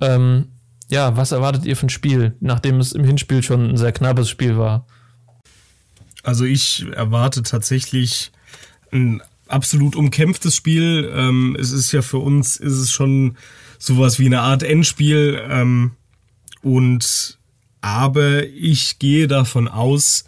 [0.00, 0.48] Ähm,
[0.92, 4.58] ja, was erwartet ihr ein Spiel, nachdem es im Hinspiel schon ein sehr knappes Spiel
[4.58, 4.86] war?
[6.22, 8.30] Also ich erwarte tatsächlich
[8.92, 11.10] ein absolut umkämpftes Spiel.
[11.14, 13.38] Ähm, es ist ja für uns, ist es schon
[13.78, 15.42] sowas wie eine Art Endspiel.
[15.48, 15.92] Ähm,
[16.60, 17.38] und
[17.80, 20.24] aber ich gehe davon aus,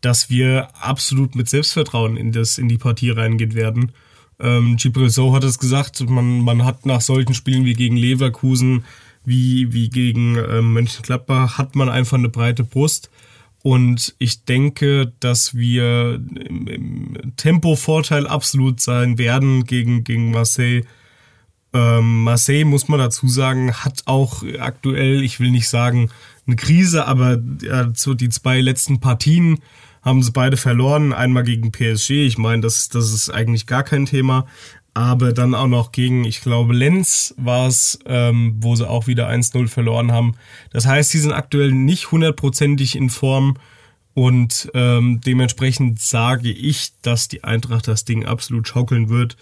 [0.00, 3.90] dass wir absolut mit Selbstvertrauen in, das, in die Partie reingehen werden.
[4.38, 8.84] Ähm, Gibril hat es gesagt, man, man hat nach solchen Spielen wie gegen Leverkusen
[9.24, 13.10] wie, wie gegen äh, Mönchengladbach hat man einfach eine breite Brust.
[13.62, 20.82] Und ich denke, dass wir im, im Tempo-Vorteil absolut sein werden gegen, gegen Marseille.
[21.72, 26.10] Ähm, Marseille, muss man dazu sagen, hat auch aktuell, ich will nicht sagen
[26.46, 29.60] eine Krise, aber ja, die zwei letzten Partien
[30.02, 31.14] haben sie beide verloren.
[31.14, 34.46] Einmal gegen PSG, ich meine, das, das ist eigentlich gar kein Thema
[34.94, 39.28] aber dann auch noch gegen, ich glaube, Lenz war es, ähm, wo sie auch wieder
[39.28, 40.36] 1-0 verloren haben.
[40.70, 43.56] Das heißt, sie sind aktuell nicht hundertprozentig in Form
[44.14, 49.36] und ähm, dementsprechend sage ich, dass die Eintracht das Ding absolut schaukeln wird.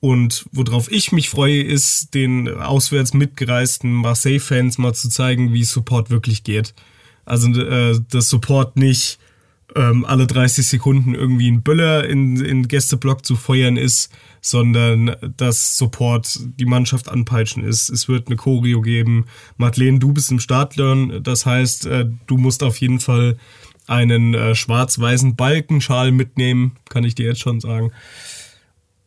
[0.00, 6.10] Und worauf ich mich freue, ist, den auswärts mitgereisten Marseille-Fans mal zu zeigen, wie Support
[6.10, 6.74] wirklich geht.
[7.24, 9.18] Also äh, das Support nicht
[9.74, 14.10] ähm, alle 30 Sekunden irgendwie ein Böller in, in Gästeblock zu feuern ist,
[14.46, 17.88] sondern dass Support die Mannschaft anpeitschen ist.
[17.88, 19.26] Es wird eine Choreo geben.
[19.56, 23.36] Madeleine, du bist im Startlern, das heißt, äh, du musst auf jeden Fall
[23.86, 27.90] einen äh, schwarz-weißen Balkenschal mitnehmen, kann ich dir jetzt schon sagen.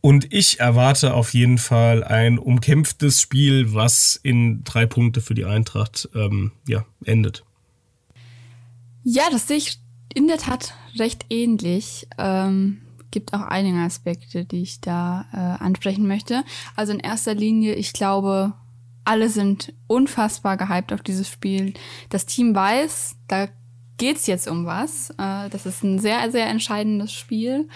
[0.01, 5.45] Und ich erwarte auf jeden Fall ein umkämpftes Spiel, was in drei Punkte für die
[5.45, 7.43] Eintracht ähm, ja, endet.
[9.03, 9.79] Ja, das sehe ich
[10.13, 12.07] in der Tat recht ähnlich.
[12.17, 12.81] Ähm,
[13.11, 16.43] gibt auch einige Aspekte, die ich da äh, ansprechen möchte.
[16.75, 18.53] Also in erster Linie, ich glaube,
[19.05, 21.73] alle sind unfassbar gehypt auf dieses Spiel.
[22.09, 23.47] Das Team weiß, da
[23.97, 25.11] geht's jetzt um was.
[25.11, 27.67] Äh, das ist ein sehr, sehr entscheidendes Spiel.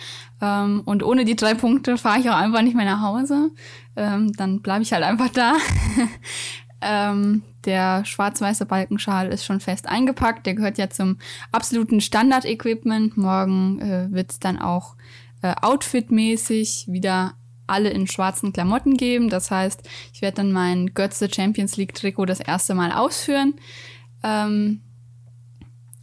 [0.42, 3.52] Ähm, und ohne die drei Punkte fahre ich auch einfach nicht mehr nach Hause.
[3.96, 5.56] Ähm, dann bleibe ich halt einfach da.
[6.82, 10.46] ähm, der schwarz-weiße Balkenschal ist schon fest eingepackt.
[10.46, 11.20] Der gehört ja zum
[11.52, 13.18] absoluten Standard-Equipment.
[13.18, 14.96] Morgen äh, wird's dann auch
[15.44, 17.36] äh, outfitmäßig wieder
[17.68, 19.30] alle in schwarzen Klamotten geben.
[19.30, 19.82] Das heißt,
[20.14, 23.54] ich werde dann mein Götze Champions League Trikot das erste Mal ausführen.
[24.24, 24.82] Ähm,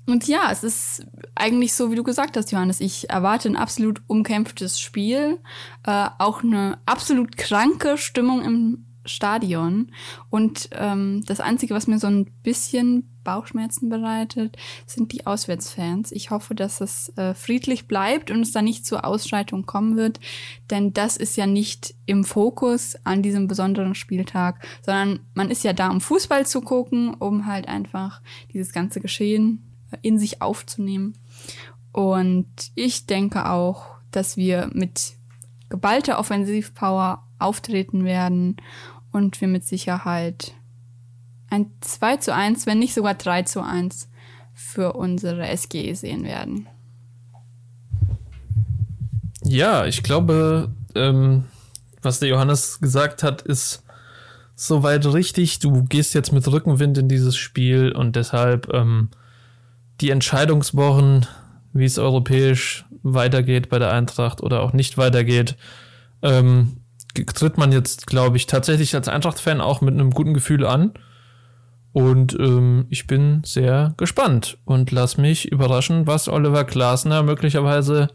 [0.07, 2.81] und ja, es ist eigentlich so, wie du gesagt hast, Johannes.
[2.81, 5.39] Ich erwarte ein absolut umkämpftes Spiel,
[5.87, 9.93] äh, auch eine absolut kranke Stimmung im Stadion.
[10.29, 16.13] Und ähm, das Einzige, was mir so ein bisschen Bauchschmerzen bereitet, sind die Auswärtsfans.
[16.13, 20.21] Ich hoffe, dass es äh, friedlich bleibt und es da nicht zur Ausschreitung kommen wird,
[20.71, 25.73] denn das ist ja nicht im Fokus an diesem besonderen Spieltag, sondern man ist ja
[25.73, 28.23] da, um Fußball zu gucken, um halt einfach
[28.53, 29.71] dieses ganze Geschehen
[30.03, 31.15] in sich aufzunehmen.
[31.93, 35.15] Und ich denke auch, dass wir mit
[35.69, 38.57] geballter Offensivpower auftreten werden
[39.13, 40.55] und wir mit Sicherheit
[41.49, 44.09] ein 2 zu 1, wenn nicht sogar 3 zu 1
[44.55, 46.69] für unsere SGE sehen werden.
[49.43, 51.45] Ja, ich glaube, ähm,
[52.03, 53.83] was der Johannes gesagt hat, ist
[54.55, 55.59] soweit richtig.
[55.59, 59.09] Du gehst jetzt mit Rückenwind in dieses Spiel und deshalb ähm,
[60.01, 61.27] die Entscheidungswochen,
[61.73, 65.57] wie es europäisch weitergeht bei der Eintracht oder auch nicht weitergeht,
[66.23, 66.77] ähm,
[67.27, 70.93] tritt man jetzt, glaube ich, tatsächlich als Eintracht-Fan auch mit einem guten Gefühl an.
[71.93, 78.09] Und ähm, ich bin sehr gespannt und lass mich überraschen, was Oliver Glasner möglicherweise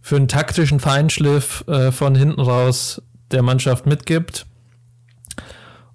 [0.00, 3.00] für einen taktischen Feinschliff äh, von hinten raus
[3.30, 4.46] der Mannschaft mitgibt.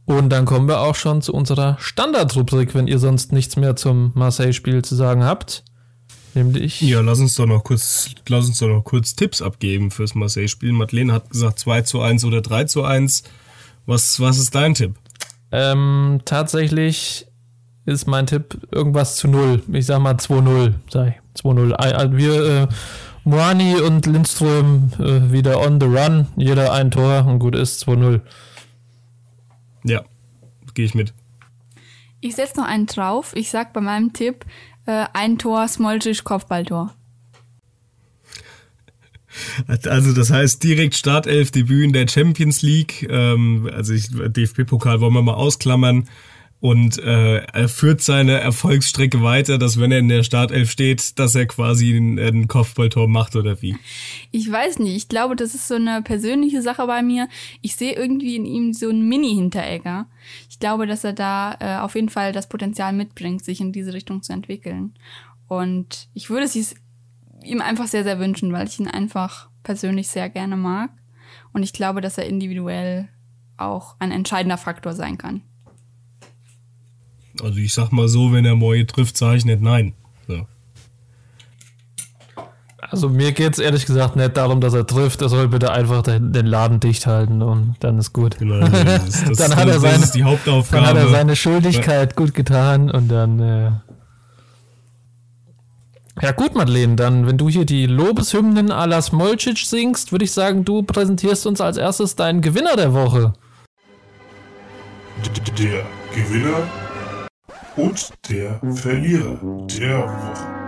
[0.05, 4.11] Und dann kommen wir auch schon zu unserer Standardrubrik, wenn ihr sonst nichts mehr zum
[4.15, 5.63] Marseille-Spiel zu sagen habt.
[6.33, 6.81] Nämlich.
[6.81, 10.71] Ja, lass uns doch noch kurz, lass uns doch noch kurz Tipps abgeben fürs Marseille-Spiel.
[10.73, 13.23] Madeleine hat gesagt 2 zu 1 oder 3 zu 1.
[13.85, 14.95] Was, was ist dein Tipp?
[15.51, 17.25] Ähm, tatsächlich
[17.85, 19.63] ist mein Tipp irgendwas zu 0.
[19.73, 22.17] Ich sag mal 2-0, sei 2-0.
[22.17, 22.67] Wir, äh,
[23.23, 26.27] Moani und Lindström äh, wieder on the run.
[26.35, 28.21] Jeder ein Tor und gut ist 2-0.
[29.83, 30.03] Ja,
[30.73, 31.13] gehe ich mit.
[32.21, 33.31] Ich setze noch einen drauf.
[33.35, 34.45] Ich sag bei meinem Tipp
[34.89, 36.95] äh, ein Tor, Smolcic, Kopfballtor.
[39.67, 43.07] Also das heißt direkt Startelf-Debüt in der Champions League.
[43.09, 46.09] Ähm, also DFB-Pokal wollen wir mal ausklammern
[46.61, 51.33] und äh, er führt seine Erfolgsstrecke weiter, dass wenn er in der Startelf steht, dass
[51.33, 53.77] er quasi ein, ein Kopfballtor macht oder wie?
[54.31, 54.97] Ich weiß nicht.
[54.97, 57.29] Ich glaube, das ist so eine persönliche Sache bei mir.
[57.61, 60.07] Ich sehe irgendwie in ihm so einen Mini-Hinteregger.
[60.49, 63.93] Ich glaube, dass er da äh, auf jeden Fall das Potenzial mitbringt, sich in diese
[63.93, 64.95] Richtung zu entwickeln.
[65.47, 66.75] Und ich würde es
[67.41, 70.91] ihm einfach sehr, sehr wünschen, weil ich ihn einfach persönlich sehr gerne mag.
[71.53, 73.07] Und ich glaube, dass er individuell
[73.55, 75.41] auch ein entscheidender Faktor sein kann.
[77.41, 79.93] Also ich sag mal so, wenn er Moje trifft, sage ich nicht nein.
[80.27, 80.45] So.
[82.91, 85.21] Also mir geht es ehrlich gesagt nicht darum, dass er trifft.
[85.21, 88.39] Er soll bitte einfach den, den Laden dicht halten und dann ist gut.
[88.39, 90.85] Genau, das, das, dann hat er seine, die Hauptaufgabe.
[90.85, 93.39] Dann hat er seine Schuldigkeit gut getan und dann.
[93.39, 93.71] Äh
[96.21, 100.31] ja gut, Madeleine, dann, wenn du hier die Lobeshymnen à la Smolcic singst, würde ich
[100.31, 103.33] sagen, du präsentierst uns als erstes deinen Gewinner der Woche.
[105.57, 106.63] Der Gewinner
[107.79, 110.59] und der Verlierer der Woche.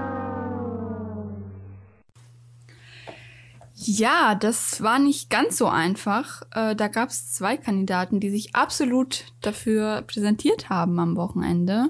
[3.76, 6.44] Ja, das war nicht ganz so einfach.
[6.54, 11.90] Äh, da gab es zwei Kandidaten, die sich absolut dafür präsentiert haben am Wochenende.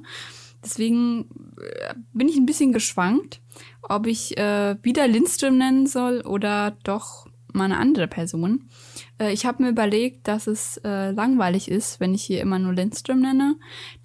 [0.64, 3.42] Deswegen äh, bin ich ein bisschen geschwankt,
[3.82, 8.70] ob ich äh, wieder Lindström nennen soll oder doch mal eine andere Person.
[9.20, 12.74] Äh, ich habe mir überlegt, dass es äh, langweilig ist, wenn ich hier immer nur
[12.74, 13.56] Lindström nenne.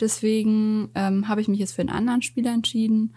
[0.00, 3.14] Deswegen ähm, habe ich mich jetzt für einen anderen Spieler entschieden.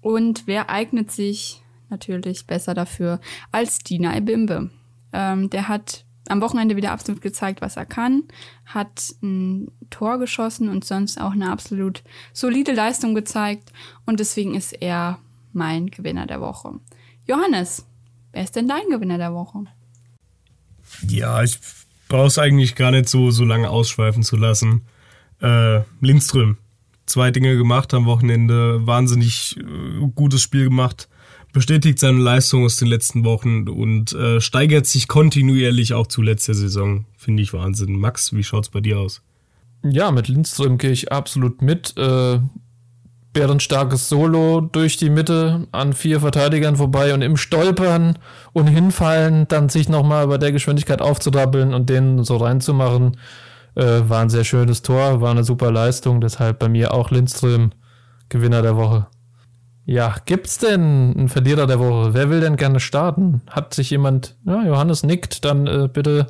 [0.00, 4.70] Und wer eignet sich natürlich besser dafür als Dina Ebimbe?
[5.12, 8.24] Ähm, der hat am Wochenende wieder absolut gezeigt, was er kann,
[8.66, 12.02] hat ein Tor geschossen und sonst auch eine absolut
[12.32, 13.72] solide Leistung gezeigt.
[14.04, 15.18] Und deswegen ist er
[15.52, 16.80] mein Gewinner der Woche.
[17.26, 17.86] Johannes,
[18.32, 19.64] wer ist denn dein Gewinner der Woche?
[21.06, 21.58] Ja, ich
[22.08, 24.82] brauche es eigentlich gar nicht so, so lange ausschweifen zu lassen.
[25.40, 26.58] Äh, Lindström,
[27.06, 31.08] zwei Dinge gemacht am Wochenende, wahnsinnig äh, gutes Spiel gemacht,
[31.52, 36.54] bestätigt seine Leistung aus den letzten Wochen und äh, steigert sich kontinuierlich auch zu letzter
[36.54, 37.06] Saison.
[37.16, 37.98] Finde ich Wahnsinn.
[37.98, 39.22] Max, wie schaut's bei dir aus?
[39.84, 41.96] Ja, mit Lindström gehe ich absolut mit.
[41.96, 42.40] Äh,
[43.38, 48.18] bärenstarkes Solo durch die Mitte an vier Verteidigern vorbei und im Stolpern
[48.52, 53.16] und Hinfallen dann sich nochmal bei der Geschwindigkeit aufzudabbeln und den so reinzumachen,
[53.76, 57.70] äh, war ein sehr schönes Tor, war eine super Leistung, deshalb bei mir auch Lindström
[58.28, 59.06] Gewinner der Woche.
[59.84, 62.14] Ja, gibt's denn einen Verlierer der Woche?
[62.14, 63.42] Wer will denn gerne starten?
[63.48, 66.26] Hat sich jemand, ja, Johannes nickt, dann äh, bitte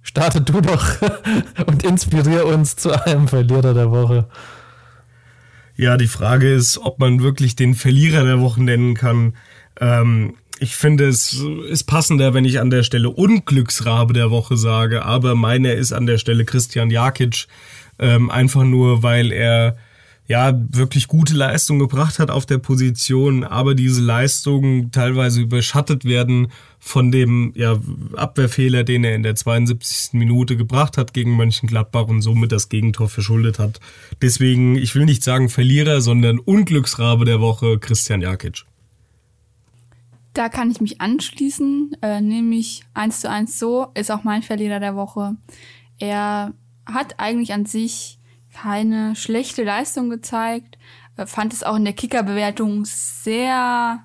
[0.00, 0.86] starte du doch
[1.66, 4.26] und inspirier uns zu einem Verlierer der Woche.
[5.76, 9.34] Ja, die Frage ist, ob man wirklich den Verlierer der Woche nennen kann.
[9.78, 15.04] Ähm, ich finde, es ist passender, wenn ich an der Stelle Unglücksrabe der Woche sage,
[15.04, 17.46] aber meiner ist an der Stelle Christian Jakic.
[17.98, 19.76] Ähm, einfach nur, weil er
[20.28, 26.48] ja wirklich gute Leistung gebracht hat auf der Position, aber diese Leistungen teilweise überschattet werden
[26.78, 27.78] von dem ja,
[28.16, 30.14] Abwehrfehler, den er in der 72.
[30.14, 33.80] Minute gebracht hat gegen Mönchengladbach und somit das Gegentor verschuldet hat.
[34.20, 38.64] Deswegen, ich will nicht sagen Verlierer, sondern Unglücksrabe der Woche, Christian Jakic.
[40.32, 44.80] Da kann ich mich anschließen, äh, nämlich eins zu eins so, ist auch mein Verlierer
[44.80, 45.36] der Woche.
[45.98, 46.52] Er
[46.84, 48.15] hat eigentlich an sich
[48.62, 50.78] keine schlechte Leistung gezeigt.
[51.16, 54.00] Äh, fand es auch in der Kicker-Bewertung sehr,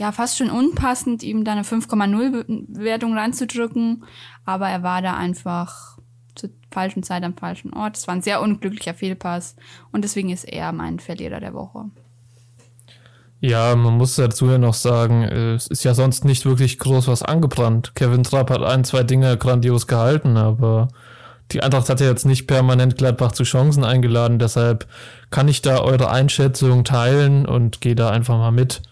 [0.00, 4.04] ja, fast schon unpassend, ihm da eine 5,0 Bewertung reinzudrücken.
[4.44, 5.98] Aber er war da einfach
[6.34, 7.96] zur falschen Zeit am falschen Ort.
[7.96, 9.54] Es war ein sehr unglücklicher Fehlpass
[9.92, 11.84] und deswegen ist er mein Verlierer der Woche.
[13.40, 17.06] Ja, man muss dazu ja noch sagen, äh, es ist ja sonst nicht wirklich groß
[17.06, 17.94] was angebrannt.
[17.94, 20.88] Kevin Trapp hat ein, zwei Dinge grandios gehalten, aber
[21.52, 24.86] die Eintracht hat ja jetzt nicht permanent Gladbach zu Chancen eingeladen, deshalb
[25.30, 28.82] kann ich da eure Einschätzung teilen und gehe da einfach mal mit.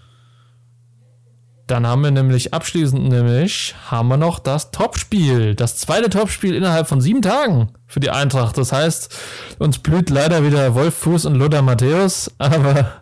[1.66, 6.86] Dann haben wir nämlich abschließend nämlich haben wir noch das Topspiel, das zweite Topspiel innerhalb
[6.86, 8.56] von sieben Tagen für die Eintracht.
[8.56, 9.14] Das heißt,
[9.58, 12.92] uns blüht leider wieder Wolf Fuß und Lothar Matthäus, aber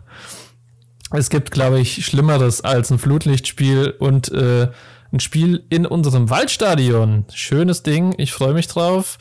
[1.11, 4.69] es gibt, glaube ich, Schlimmeres als ein Flutlichtspiel und äh,
[5.11, 7.25] ein Spiel in unserem Waldstadion.
[7.33, 9.17] Schönes Ding, ich freue mich drauf.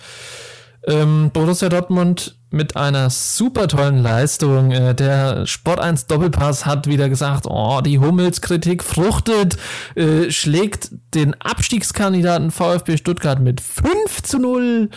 [0.86, 4.70] Ähm, Borussia Dortmund mit einer super tollen Leistung.
[4.70, 9.56] Äh, der Sport 1 Doppelpass hat wieder gesagt, oh, die Hummelskritik fruchtet,
[9.94, 14.90] äh, schlägt den Abstiegskandidaten VfB Stuttgart mit 5 zu 0.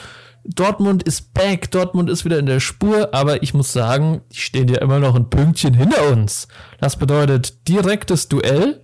[0.44, 4.70] Dortmund ist back, Dortmund ist wieder in der Spur, aber ich muss sagen, die stehen
[4.70, 6.48] ja immer noch ein Pünktchen hinter uns.
[6.80, 8.82] Das bedeutet direktes Duell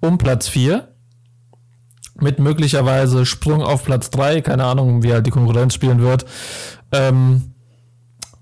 [0.00, 0.91] um Platz 4
[2.20, 6.24] mit möglicherweise Sprung auf Platz 3, keine Ahnung, wie halt die Konkurrenz spielen wird.
[6.92, 7.52] Ähm,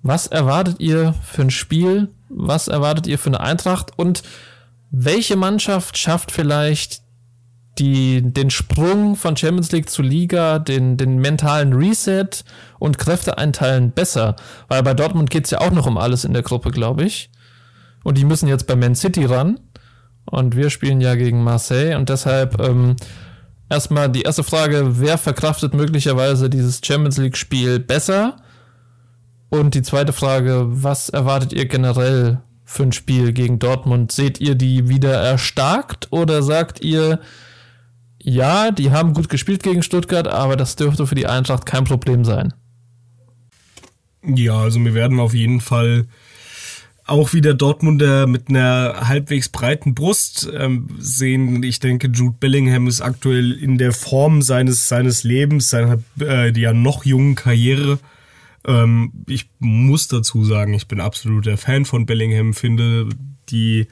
[0.03, 2.09] was erwartet ihr für ein Spiel?
[2.29, 3.93] Was erwartet ihr für eine Eintracht?
[3.97, 4.23] Und
[4.91, 7.03] welche Mannschaft schafft vielleicht
[7.79, 12.29] die, den Sprung von Champions League zu Liga, den, den mentalen Reset
[12.79, 14.37] und Kräfte einteilen besser?
[14.69, 17.31] Weil bei Dortmund geht es ja auch noch um alles in der Gruppe, glaube ich.
[18.03, 19.61] Und die müssen jetzt bei Man City ran.
[20.25, 21.97] Und wir spielen ja gegen Marseille.
[21.97, 22.97] Und deshalb ähm,
[23.71, 28.37] erstmal die erste Frage, wer verkraftet möglicherweise dieses Champions League-Spiel besser?
[29.49, 34.13] Und die zweite Frage, was erwartet ihr generell für ein Spiel gegen Dortmund?
[34.13, 37.21] Seht ihr die wieder erstarkt oder sagt ihr,
[38.23, 42.25] ja, die haben gut gespielt gegen Stuttgart, aber das dürfte für die Eintracht kein Problem
[42.25, 42.53] sein?
[44.23, 46.07] Ja, also wir werden auf jeden Fall
[47.11, 51.63] auch wieder Dortmunder mit einer halbwegs breiten Brust ähm, sehen.
[51.63, 56.73] Ich denke, Jude Bellingham ist aktuell in der Form seines, seines Lebens, seiner äh, ja
[56.73, 57.99] noch jungen Karriere.
[58.65, 63.09] Ähm, ich muss dazu sagen, ich bin absoluter Fan von Bellingham, finde
[63.49, 63.89] die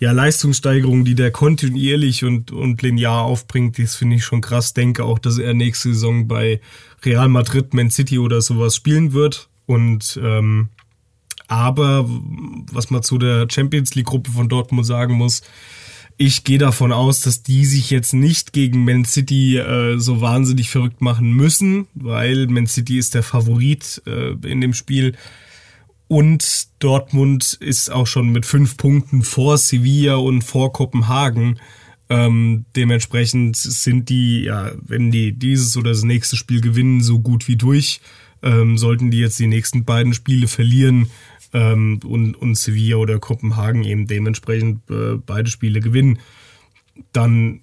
[0.00, 4.74] ja, Leistungssteigerung, die der kontinuierlich und, und linear aufbringt, das finde ich schon krass.
[4.74, 6.60] Denke auch, dass er nächste Saison bei
[7.04, 9.48] Real Madrid, Man City oder sowas spielen wird.
[9.66, 10.68] Und ähm,
[11.48, 12.06] aber
[12.72, 15.42] was man zu der Champions League-Gruppe von Dortmund sagen muss,
[16.16, 20.70] ich gehe davon aus, dass die sich jetzt nicht gegen Man City äh, so wahnsinnig
[20.70, 25.16] verrückt machen müssen, weil Man City ist der Favorit äh, in dem Spiel.
[26.06, 31.58] Und Dortmund ist auch schon mit fünf Punkten vor Sevilla und vor Kopenhagen.
[32.08, 37.48] Ähm, dementsprechend sind die, ja, wenn die dieses oder das nächste Spiel gewinnen, so gut
[37.48, 38.00] wie durch.
[38.42, 41.10] Ähm, sollten die jetzt die nächsten beiden Spiele verlieren,
[41.54, 46.18] ähm, und, und Sevilla oder Kopenhagen eben dementsprechend äh, beide Spiele gewinnen,
[47.12, 47.60] dann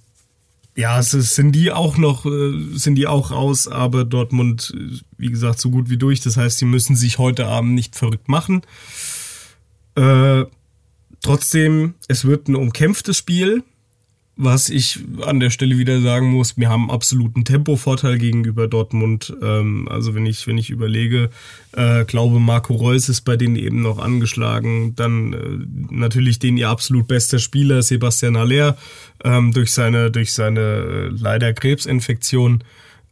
[0.76, 4.74] ja, es ist, sind die auch noch, äh, sind die auch raus, aber Dortmund,
[5.18, 6.22] wie gesagt, so gut wie durch.
[6.22, 8.62] Das heißt, sie müssen sich heute Abend nicht verrückt machen.
[9.96, 10.46] Äh,
[11.22, 13.64] trotzdem, es wird ein umkämpftes Spiel
[14.38, 19.36] was ich an der Stelle wieder sagen muss, wir haben absoluten Tempovorteil gegenüber Dortmund.
[19.42, 21.30] Ähm, also wenn ich, wenn ich überlege,
[21.74, 24.96] äh, glaube Marco Reus ist bei denen eben noch angeschlagen.
[24.96, 28.78] Dann äh, natürlich den ihr absolut bester Spieler, Sebastian Aller,
[29.24, 32.64] ähm, durch seine, durch seine äh, leider Krebsinfektion.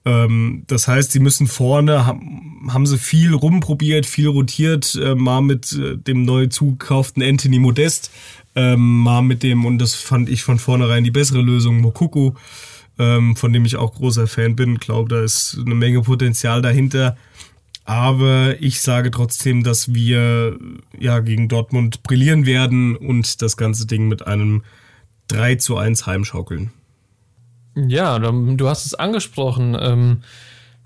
[0.10, 5.42] Ähm, das heißt, sie müssen vorne, haben, haben sie viel rumprobiert, viel rotiert, äh, mal
[5.42, 8.10] mit äh, dem neu zugekauften Anthony Modest
[8.56, 12.34] ähm, mal mit dem, und das fand ich von vornherein die bessere Lösung, Mokuku,
[12.98, 14.80] ähm, von dem ich auch großer Fan bin.
[14.80, 17.16] Glaube, da ist eine Menge Potenzial dahinter.
[17.86, 20.58] Aber ich sage trotzdem, dass wir
[21.00, 24.64] ja gegen Dortmund brillieren werden und das ganze Ding mit einem
[25.28, 26.72] 3 zu 1 heimschaukeln.
[27.76, 29.78] Ja, du hast es angesprochen.
[29.80, 30.22] Ähm,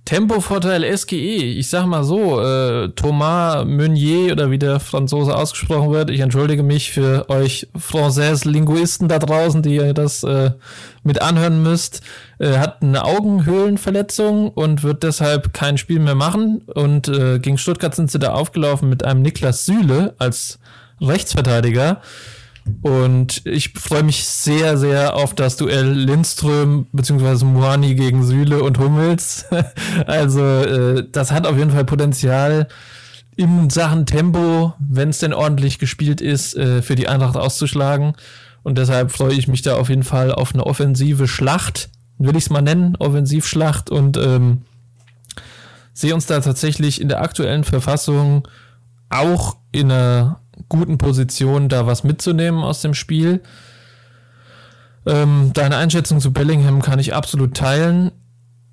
[0.06, 1.16] Tempovorteil SGE.
[1.16, 6.10] Ich sag mal so, äh, Thomas Meunier oder wie der Franzose ausgesprochen wird.
[6.10, 10.52] Ich entschuldige mich für euch Français-Linguisten da draußen, die ihr das äh,
[11.04, 12.02] mit anhören müsst.
[12.38, 16.64] Äh, hat eine Augenhöhlenverletzung und wird deshalb kein Spiel mehr machen.
[16.76, 20.60] Und äh, gegen Stuttgart sind sie da aufgelaufen mit einem Niklas Süle als
[21.00, 22.02] Rechtsverteidiger.
[22.82, 27.46] Und ich freue mich sehr, sehr auf das Duell Lindström bzw.
[27.46, 29.46] Moani gegen Süle und Hummels.
[30.08, 32.68] also äh, das hat auf jeden Fall Potenzial
[33.36, 38.14] in Sachen Tempo, wenn es denn ordentlich gespielt ist, äh, für die Eintracht auszuschlagen.
[38.64, 42.46] Und deshalb freue ich mich da auf jeden Fall auf eine offensive Schlacht, will ich
[42.46, 44.62] es mal nennen, Offensivschlacht und ähm,
[45.94, 48.48] sehe uns da tatsächlich in der aktuellen Verfassung
[49.10, 50.40] auch in einer
[50.70, 53.42] guten Position, da was mitzunehmen aus dem Spiel.
[55.06, 58.12] Ähm, deine Einschätzung zu Bellingham kann ich absolut teilen.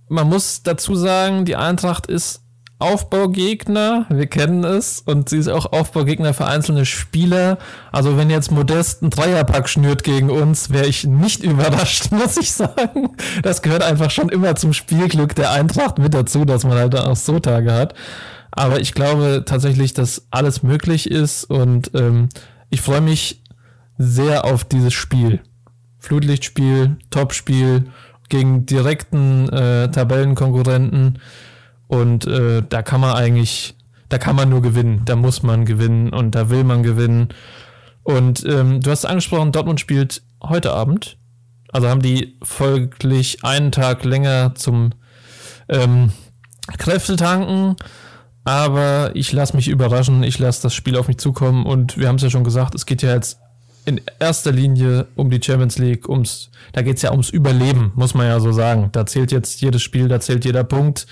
[0.09, 2.43] Man muss dazu sagen, die Eintracht ist
[2.81, 7.59] Aufbaugegner, wir kennen es, und sie ist auch Aufbaugegner für einzelne Spieler.
[7.93, 12.53] Also wenn jetzt Modest einen Dreierpack schnürt gegen uns, wäre ich nicht überrascht, muss ich
[12.53, 13.11] sagen.
[13.43, 17.17] Das gehört einfach schon immer zum Spielglück der Eintracht mit dazu, dass man halt auch
[17.17, 17.95] so Tage hat.
[18.53, 22.29] Aber ich glaube tatsächlich, dass alles möglich ist und ähm,
[22.69, 23.43] ich freue mich
[23.99, 25.41] sehr auf dieses Spiel.
[25.99, 27.91] Flutlichtspiel, Topspiel
[28.29, 31.19] gegen direkten äh, Tabellenkonkurrenten
[31.87, 33.75] und äh, da kann man eigentlich,
[34.09, 37.29] da kann man nur gewinnen, da muss man gewinnen und da will man gewinnen.
[38.03, 41.19] Und ähm, du hast angesprochen, Dortmund spielt heute Abend.
[41.73, 44.91] Also haben die folglich einen Tag länger zum
[45.69, 46.13] ähm,
[46.79, 47.77] Kräftetanken.
[48.45, 52.17] Aber ich lasse mich überraschen, ich lasse das Spiel auf mich zukommen und wir haben
[52.17, 53.39] es ja schon gesagt, es geht ja jetzt
[53.85, 58.15] in erster Linie um die Champions League, ums, da geht es ja ums Überleben, muss
[58.15, 58.91] man ja so sagen.
[58.93, 61.07] Da zählt jetzt jedes Spiel, da zählt jeder Punkt.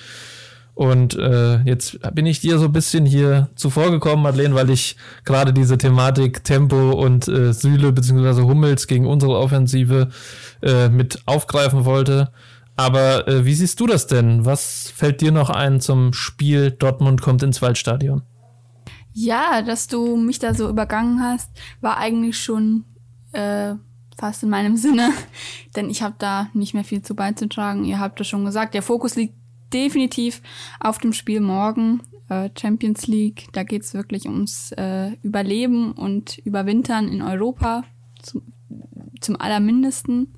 [0.74, 5.52] Und äh, jetzt bin ich dir so ein bisschen hier zuvorgekommen, Madeleine, weil ich gerade
[5.52, 8.42] diese Thematik Tempo und äh, Süle bzw.
[8.42, 10.10] Hummels gegen unsere Offensive
[10.62, 12.30] äh, mit aufgreifen wollte.
[12.78, 14.44] Aber äh, wie siehst du das denn?
[14.44, 18.22] Was fällt dir noch ein zum Spiel Dortmund kommt ins Waldstadion?
[19.12, 21.50] Ja, dass du mich da so übergangen hast,
[21.80, 22.84] war eigentlich schon
[23.32, 23.74] äh,
[24.16, 25.10] fast in meinem Sinne,
[25.74, 27.84] denn ich habe da nicht mehr viel zu beizutragen.
[27.84, 29.34] Ihr habt es schon gesagt, der Fokus liegt
[29.72, 30.40] definitiv
[30.78, 33.48] auf dem Spiel morgen, äh, Champions League.
[33.54, 37.82] Da geht's wirklich ums äh, Überleben und Überwintern in Europa
[38.22, 38.42] zum,
[39.20, 40.34] zum allermindesten.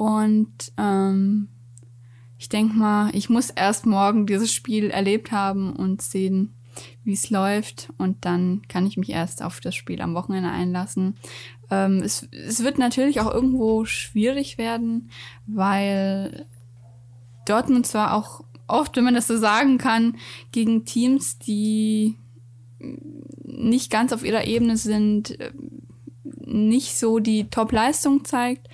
[0.00, 1.48] Und ähm,
[2.38, 6.54] ich denke mal, ich muss erst morgen dieses Spiel erlebt haben und sehen,
[7.04, 7.90] wie es läuft.
[7.98, 11.18] Und dann kann ich mich erst auf das Spiel am Wochenende einlassen.
[11.70, 15.10] Ähm, es, es wird natürlich auch irgendwo schwierig werden,
[15.46, 16.46] weil
[17.44, 20.16] Dortmund zwar auch oft, wenn man das so sagen kann,
[20.50, 22.16] gegen Teams, die
[23.44, 25.36] nicht ganz auf ihrer Ebene sind,
[26.46, 28.66] nicht so die Top-Leistung zeigt.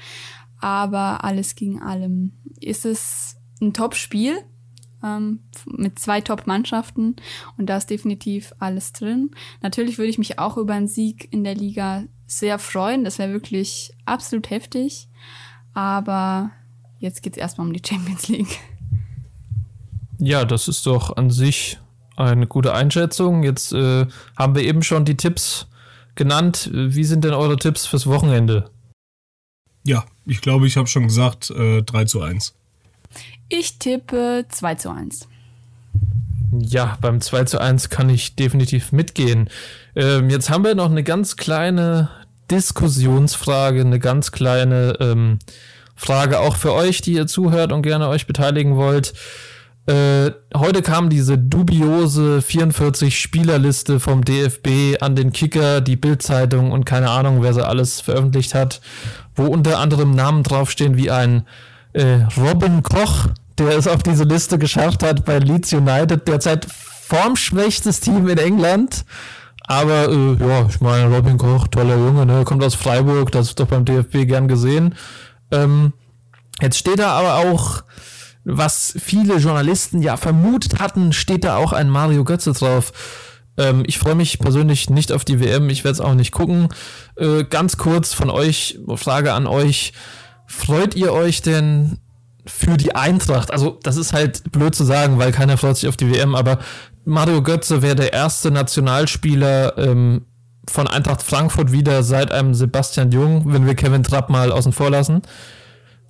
[0.61, 4.39] Aber alles gegen allem ist es ein Top-Spiel
[5.03, 7.17] ähm, mit zwei Top-Mannschaften
[7.57, 9.31] und da ist definitiv alles drin.
[9.63, 13.05] Natürlich würde ich mich auch über einen Sieg in der Liga sehr freuen.
[13.05, 15.09] Das wäre wirklich absolut heftig.
[15.75, 16.51] Aber
[16.99, 18.59] jetzt geht es erstmal um die Champions League.
[20.19, 21.79] Ja, das ist doch an sich
[22.17, 23.43] eine gute Einschätzung.
[23.43, 25.69] Jetzt äh, haben wir eben schon die Tipps
[26.15, 26.71] genannt.
[26.73, 28.71] Wie sind denn eure Tipps fürs Wochenende?
[29.87, 32.55] Ja, ich glaube, ich habe schon gesagt, äh, 3 zu 1.
[33.49, 35.28] Ich tippe 2 zu 1.
[36.59, 39.49] Ja, beim 2 zu 1 kann ich definitiv mitgehen.
[39.95, 42.11] Ähm, jetzt haben wir noch eine ganz kleine
[42.51, 45.39] Diskussionsfrage, eine ganz kleine ähm,
[45.95, 49.14] Frage auch für euch, die ihr zuhört und gerne euch beteiligen wollt.
[49.87, 56.84] Äh, heute kam diese dubiose 44 Spielerliste vom DFB an den Kicker, die Bildzeitung und
[56.84, 58.80] keine Ahnung, wer sie alles veröffentlicht hat,
[59.37, 61.47] wo unter anderem Namen draufstehen wie ein
[61.93, 63.28] äh, Robin Koch,
[63.59, 69.05] der es auf diese Liste geschafft hat bei Leeds United, derzeit formschwächstes Team in England.
[69.66, 72.45] Aber äh, ja, ich meine, Robin Koch, toller Junge, ne?
[72.45, 74.95] kommt aus Freiburg, das ist doch beim DFB gern gesehen.
[75.51, 75.93] Ähm,
[76.61, 77.82] jetzt steht da aber auch
[78.49, 82.93] was viele Journalisten ja vermutet hatten, steht da auch ein Mario Götze drauf.
[83.57, 86.69] Ähm, ich freue mich persönlich nicht auf die WM, ich werde es auch nicht gucken.
[87.17, 89.93] Äh, ganz kurz von euch, Frage an euch.
[90.47, 91.99] Freut ihr euch denn
[92.47, 93.51] für die Eintracht?
[93.51, 96.59] Also, das ist halt blöd zu sagen, weil keiner freut sich auf die WM, aber
[97.05, 100.27] Mario Götze wäre der erste Nationalspieler ähm,
[100.69, 104.91] von Eintracht Frankfurt wieder seit einem Sebastian Jung, wenn wir Kevin Trapp mal außen vor
[104.91, 105.23] lassen.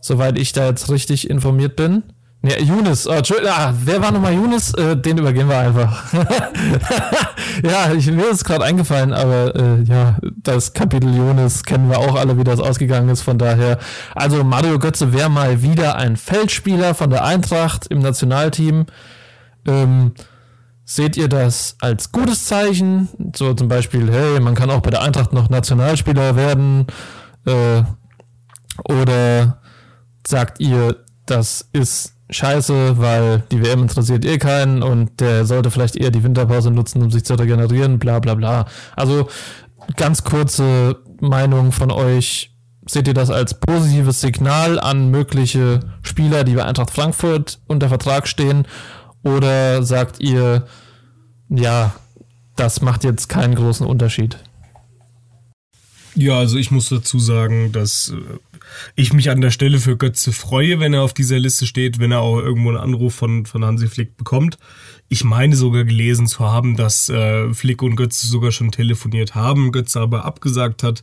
[0.01, 2.03] Soweit ich da jetzt richtig informiert bin.
[2.43, 3.13] Ja, Younes, oh,
[3.49, 4.73] ah, wer war nochmal Younes?
[4.75, 6.13] Äh, den übergehen wir einfach.
[7.65, 12.15] ja, ich, mir ist gerade eingefallen, aber äh, ja, das Kapitel Younes kennen wir auch
[12.15, 13.23] alle, wie das ausgegangen ist.
[13.23, 13.79] Von daher,
[14.15, 18.87] also Mario Götze wäre mal wieder ein Feldspieler von der Eintracht im Nationalteam.
[19.67, 20.13] Ähm,
[20.85, 23.09] seht ihr das als gutes Zeichen?
[23.35, 26.87] So zum Beispiel, hey, man kann auch bei der Eintracht noch Nationalspieler werden.
[27.45, 27.83] Äh,
[28.85, 29.59] oder
[30.25, 35.97] sagt ihr, das ist scheiße, weil die WM interessiert eh keinen und der sollte vielleicht
[35.97, 38.67] eher die Winterpause nutzen, um sich zu regenerieren, bla bla bla.
[38.97, 39.29] Also
[39.97, 42.53] ganz kurze Meinung von euch.
[42.89, 48.29] Seht ihr das als positives Signal an mögliche Spieler, die bei Eintracht Frankfurt unter Vertrag
[48.29, 48.67] stehen?
[49.25, 50.67] Oder sagt ihr,
[51.49, 51.93] ja,
[52.55, 54.39] das macht jetzt keinen großen Unterschied?
[56.15, 58.39] Ja, also ich muss dazu sagen, dass äh,
[58.95, 62.13] ich mich an der Stelle für Götze freue, wenn er auf dieser Liste steht, wenn
[62.13, 64.59] er auch irgendwo einen Anruf von, von Hansi Flick bekommt.
[65.09, 69.73] Ich meine sogar gelesen zu haben, dass äh, Flick und Götze sogar schon telefoniert haben,
[69.73, 71.03] Götze aber abgesagt hat.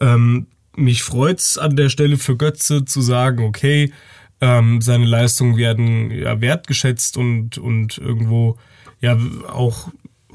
[0.00, 0.46] Ähm,
[0.76, 3.92] mich freut's an der Stelle für Götze zu sagen, okay,
[4.40, 8.56] ähm, seine Leistungen werden ja, wertgeschätzt und, und irgendwo
[9.00, 9.88] ja auch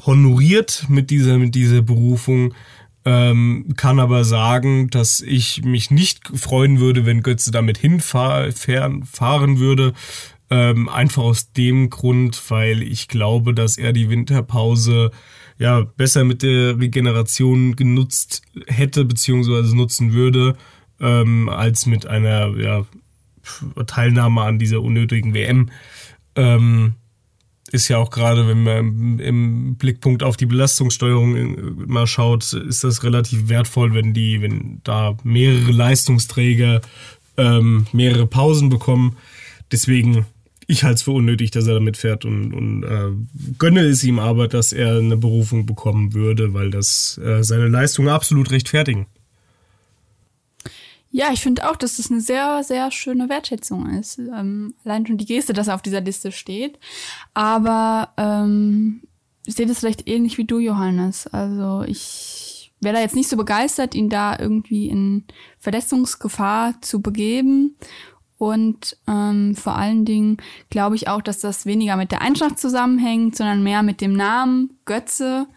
[0.05, 2.53] honoriert mit dieser, mit dieser Berufung
[3.05, 9.93] ähm, kann aber sagen, dass ich mich nicht freuen würde, wenn Götze damit hinfahren würde.
[10.51, 15.11] Ähm, einfach aus dem Grund, weil ich glaube, dass er die Winterpause
[15.59, 20.55] ja besser mit der Regeneration genutzt hätte beziehungsweise nutzen würde,
[20.99, 22.85] ähm, als mit einer ja,
[23.85, 25.69] Teilnahme an dieser unnötigen WM.
[26.35, 26.95] Ähm,
[27.71, 31.45] ist ja auch gerade, wenn man im, Blickpunkt auf die Belastungssteuerung äh,
[31.87, 36.81] mal schaut, ist das relativ wertvoll, wenn die, wenn da mehrere Leistungsträger
[37.37, 39.17] ähm, mehrere Pausen bekommen.
[39.71, 40.25] Deswegen,
[40.67, 43.11] ich halte es für unnötig, dass er damit fährt und, und äh,
[43.57, 48.09] gönne es ihm aber, dass er eine Berufung bekommen würde, weil das äh, seine Leistung
[48.09, 49.07] absolut rechtfertigen.
[51.11, 54.19] Ja, ich finde auch, dass das eine sehr, sehr schöne Wertschätzung ist.
[54.19, 56.77] Ähm, allein schon die Geste, dass er auf dieser Liste steht.
[57.33, 59.01] Aber ähm,
[59.45, 61.25] ich sehe das vielleicht ähnlich wie du, Johannes.
[61.25, 65.25] Also ich wäre da jetzt nicht so begeistert, ihn da irgendwie in
[65.57, 67.75] Verletzungsgefahr zu begeben.
[68.37, 70.37] Und ähm, vor allen Dingen
[70.69, 74.77] glaube ich auch, dass das weniger mit der Eintracht zusammenhängt, sondern mehr mit dem Namen
[74.85, 75.47] Götze.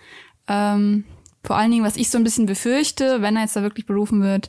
[0.49, 1.05] Ähm,
[1.45, 4.23] vor allen Dingen, was ich so ein bisschen befürchte, wenn er jetzt da wirklich berufen
[4.23, 4.49] wird,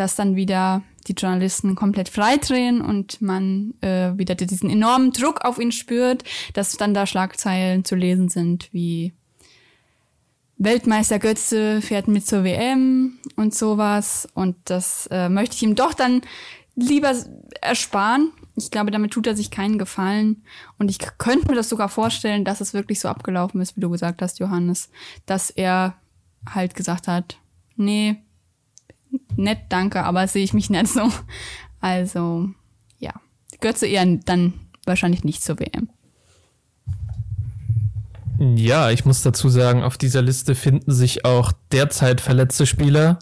[0.00, 5.58] dass dann wieder die Journalisten komplett freidrehen und man äh, wieder diesen enormen Druck auf
[5.58, 6.24] ihn spürt,
[6.54, 9.12] dass dann da Schlagzeilen zu lesen sind wie
[10.56, 14.26] Weltmeister Götze fährt mit zur WM und sowas.
[14.34, 16.22] Und das äh, möchte ich ihm doch dann
[16.76, 17.14] lieber
[17.60, 18.32] ersparen.
[18.56, 20.44] Ich glaube, damit tut er sich keinen Gefallen.
[20.78, 23.90] Und ich könnte mir das sogar vorstellen, dass es wirklich so abgelaufen ist, wie du
[23.90, 24.88] gesagt hast, Johannes,
[25.26, 25.94] dass er
[26.46, 27.38] halt gesagt hat,
[27.76, 28.22] nee,
[29.36, 31.10] nett, danke, aber sehe ich mich nicht so.
[31.80, 32.48] Also,
[32.98, 33.12] ja.
[33.60, 34.54] Götze eher dann
[34.84, 35.88] wahrscheinlich nicht zur WM.
[38.38, 43.18] Ja, ich muss dazu sagen, auf dieser Liste finden sich auch derzeit verletzte Spieler,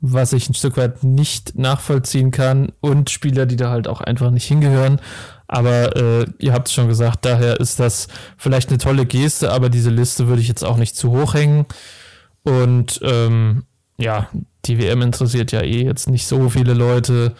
[0.00, 4.30] was ich ein Stück weit nicht nachvollziehen kann, und Spieler, die da halt auch einfach
[4.30, 5.00] nicht hingehören.
[5.46, 8.08] Aber äh, ihr habt es schon gesagt, daher ist das
[8.38, 11.66] vielleicht eine tolle Geste, aber diese Liste würde ich jetzt auch nicht zu hoch hängen.
[12.42, 13.64] Und ähm,
[13.98, 14.28] ja,
[14.68, 17.34] die WM interessiert ja eh jetzt nicht so viele Leute.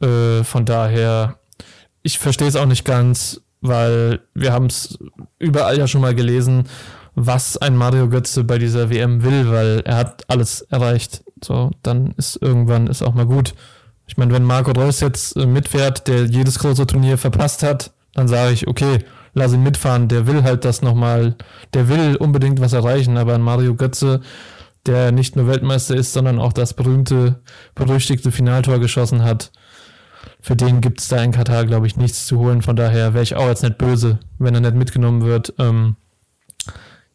[0.00, 1.38] Äh, von daher,
[2.02, 4.98] ich verstehe es auch nicht ganz, weil wir haben es
[5.38, 6.64] überall ja schon mal gelesen,
[7.14, 11.24] was ein Mario Götze bei dieser WM will, weil er hat alles erreicht.
[11.42, 13.54] So, dann ist irgendwann ist auch mal gut.
[14.06, 18.28] Ich meine, wenn Marco Reus jetzt äh, mitfährt, der jedes große Turnier verpasst hat, dann
[18.28, 18.98] sage ich, okay,
[19.34, 21.34] lass ihn mitfahren, der will halt das nochmal,
[21.74, 24.20] der will unbedingt was erreichen, aber ein Mario Götze,
[24.86, 27.40] der nicht nur Weltmeister ist, sondern auch das berühmte,
[27.74, 29.50] berüchtigte Finaltor geschossen hat,
[30.40, 32.62] für den gibt es da in Katar, glaube ich, nichts zu holen.
[32.62, 35.54] Von daher wäre ich auch jetzt nicht böse, wenn er nicht mitgenommen wird.
[35.58, 35.96] Ähm,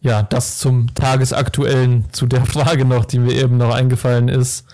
[0.01, 4.65] ja, das zum Tagesaktuellen, zu der Frage noch, die mir eben noch eingefallen ist.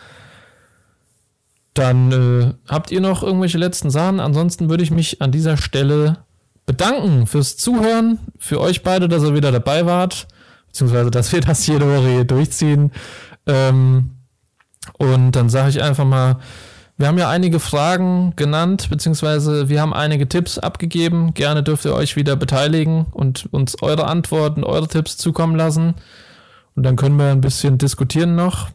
[1.73, 4.19] Dann äh, habt ihr noch irgendwelche letzten Sachen?
[4.19, 6.17] Ansonsten würde ich mich an dieser Stelle
[6.65, 10.27] bedanken fürs Zuhören, für euch beide, dass ihr wieder dabei wart,
[10.77, 12.91] beziehungsweise dass wir das jede Woche hier durchziehen.
[13.47, 14.11] Ähm,
[14.99, 16.37] und dann sage ich einfach mal,
[16.97, 21.33] wir haben ja einige Fragen genannt, beziehungsweise wir haben einige Tipps abgegeben.
[21.33, 25.95] Gerne dürft ihr euch wieder beteiligen und uns eure Antworten, eure Tipps zukommen lassen.
[26.75, 28.69] Und dann können wir ein bisschen diskutieren noch.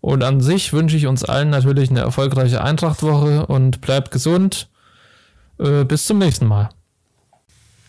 [0.00, 4.68] Und an sich wünsche ich uns allen natürlich eine erfolgreiche Eintrachtwoche und bleibt gesund.
[5.58, 6.68] Äh, bis zum nächsten Mal.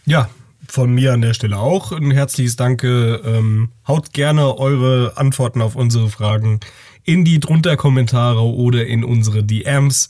[0.05, 0.29] Ja,
[0.67, 3.21] von mir an der Stelle auch ein herzliches Danke.
[3.23, 6.59] Ähm, haut gerne eure Antworten auf unsere Fragen
[7.03, 10.09] in die drunter Kommentare oder in unsere DMs.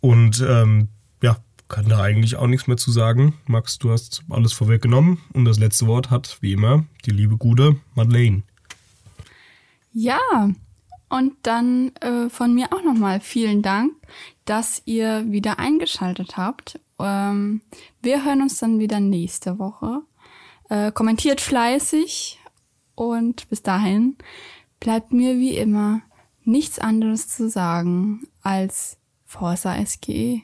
[0.00, 0.88] Und ähm,
[1.22, 1.36] ja,
[1.68, 3.34] kann da eigentlich auch nichts mehr zu sagen.
[3.46, 5.18] Max, du hast alles vorweggenommen.
[5.32, 8.42] Und das letzte Wort hat, wie immer, die liebe gute Madeleine.
[9.92, 10.20] Ja,
[11.08, 13.92] und dann äh, von mir auch nochmal vielen Dank,
[14.44, 16.80] dass ihr wieder eingeschaltet habt.
[16.98, 17.62] Ähm,
[18.02, 20.02] wir hören uns dann wieder nächste Woche.
[20.68, 22.40] Äh, kommentiert fleißig
[22.94, 24.16] und bis dahin
[24.80, 26.02] bleibt mir wie immer
[26.44, 30.42] nichts anderes zu sagen als Forza SGE.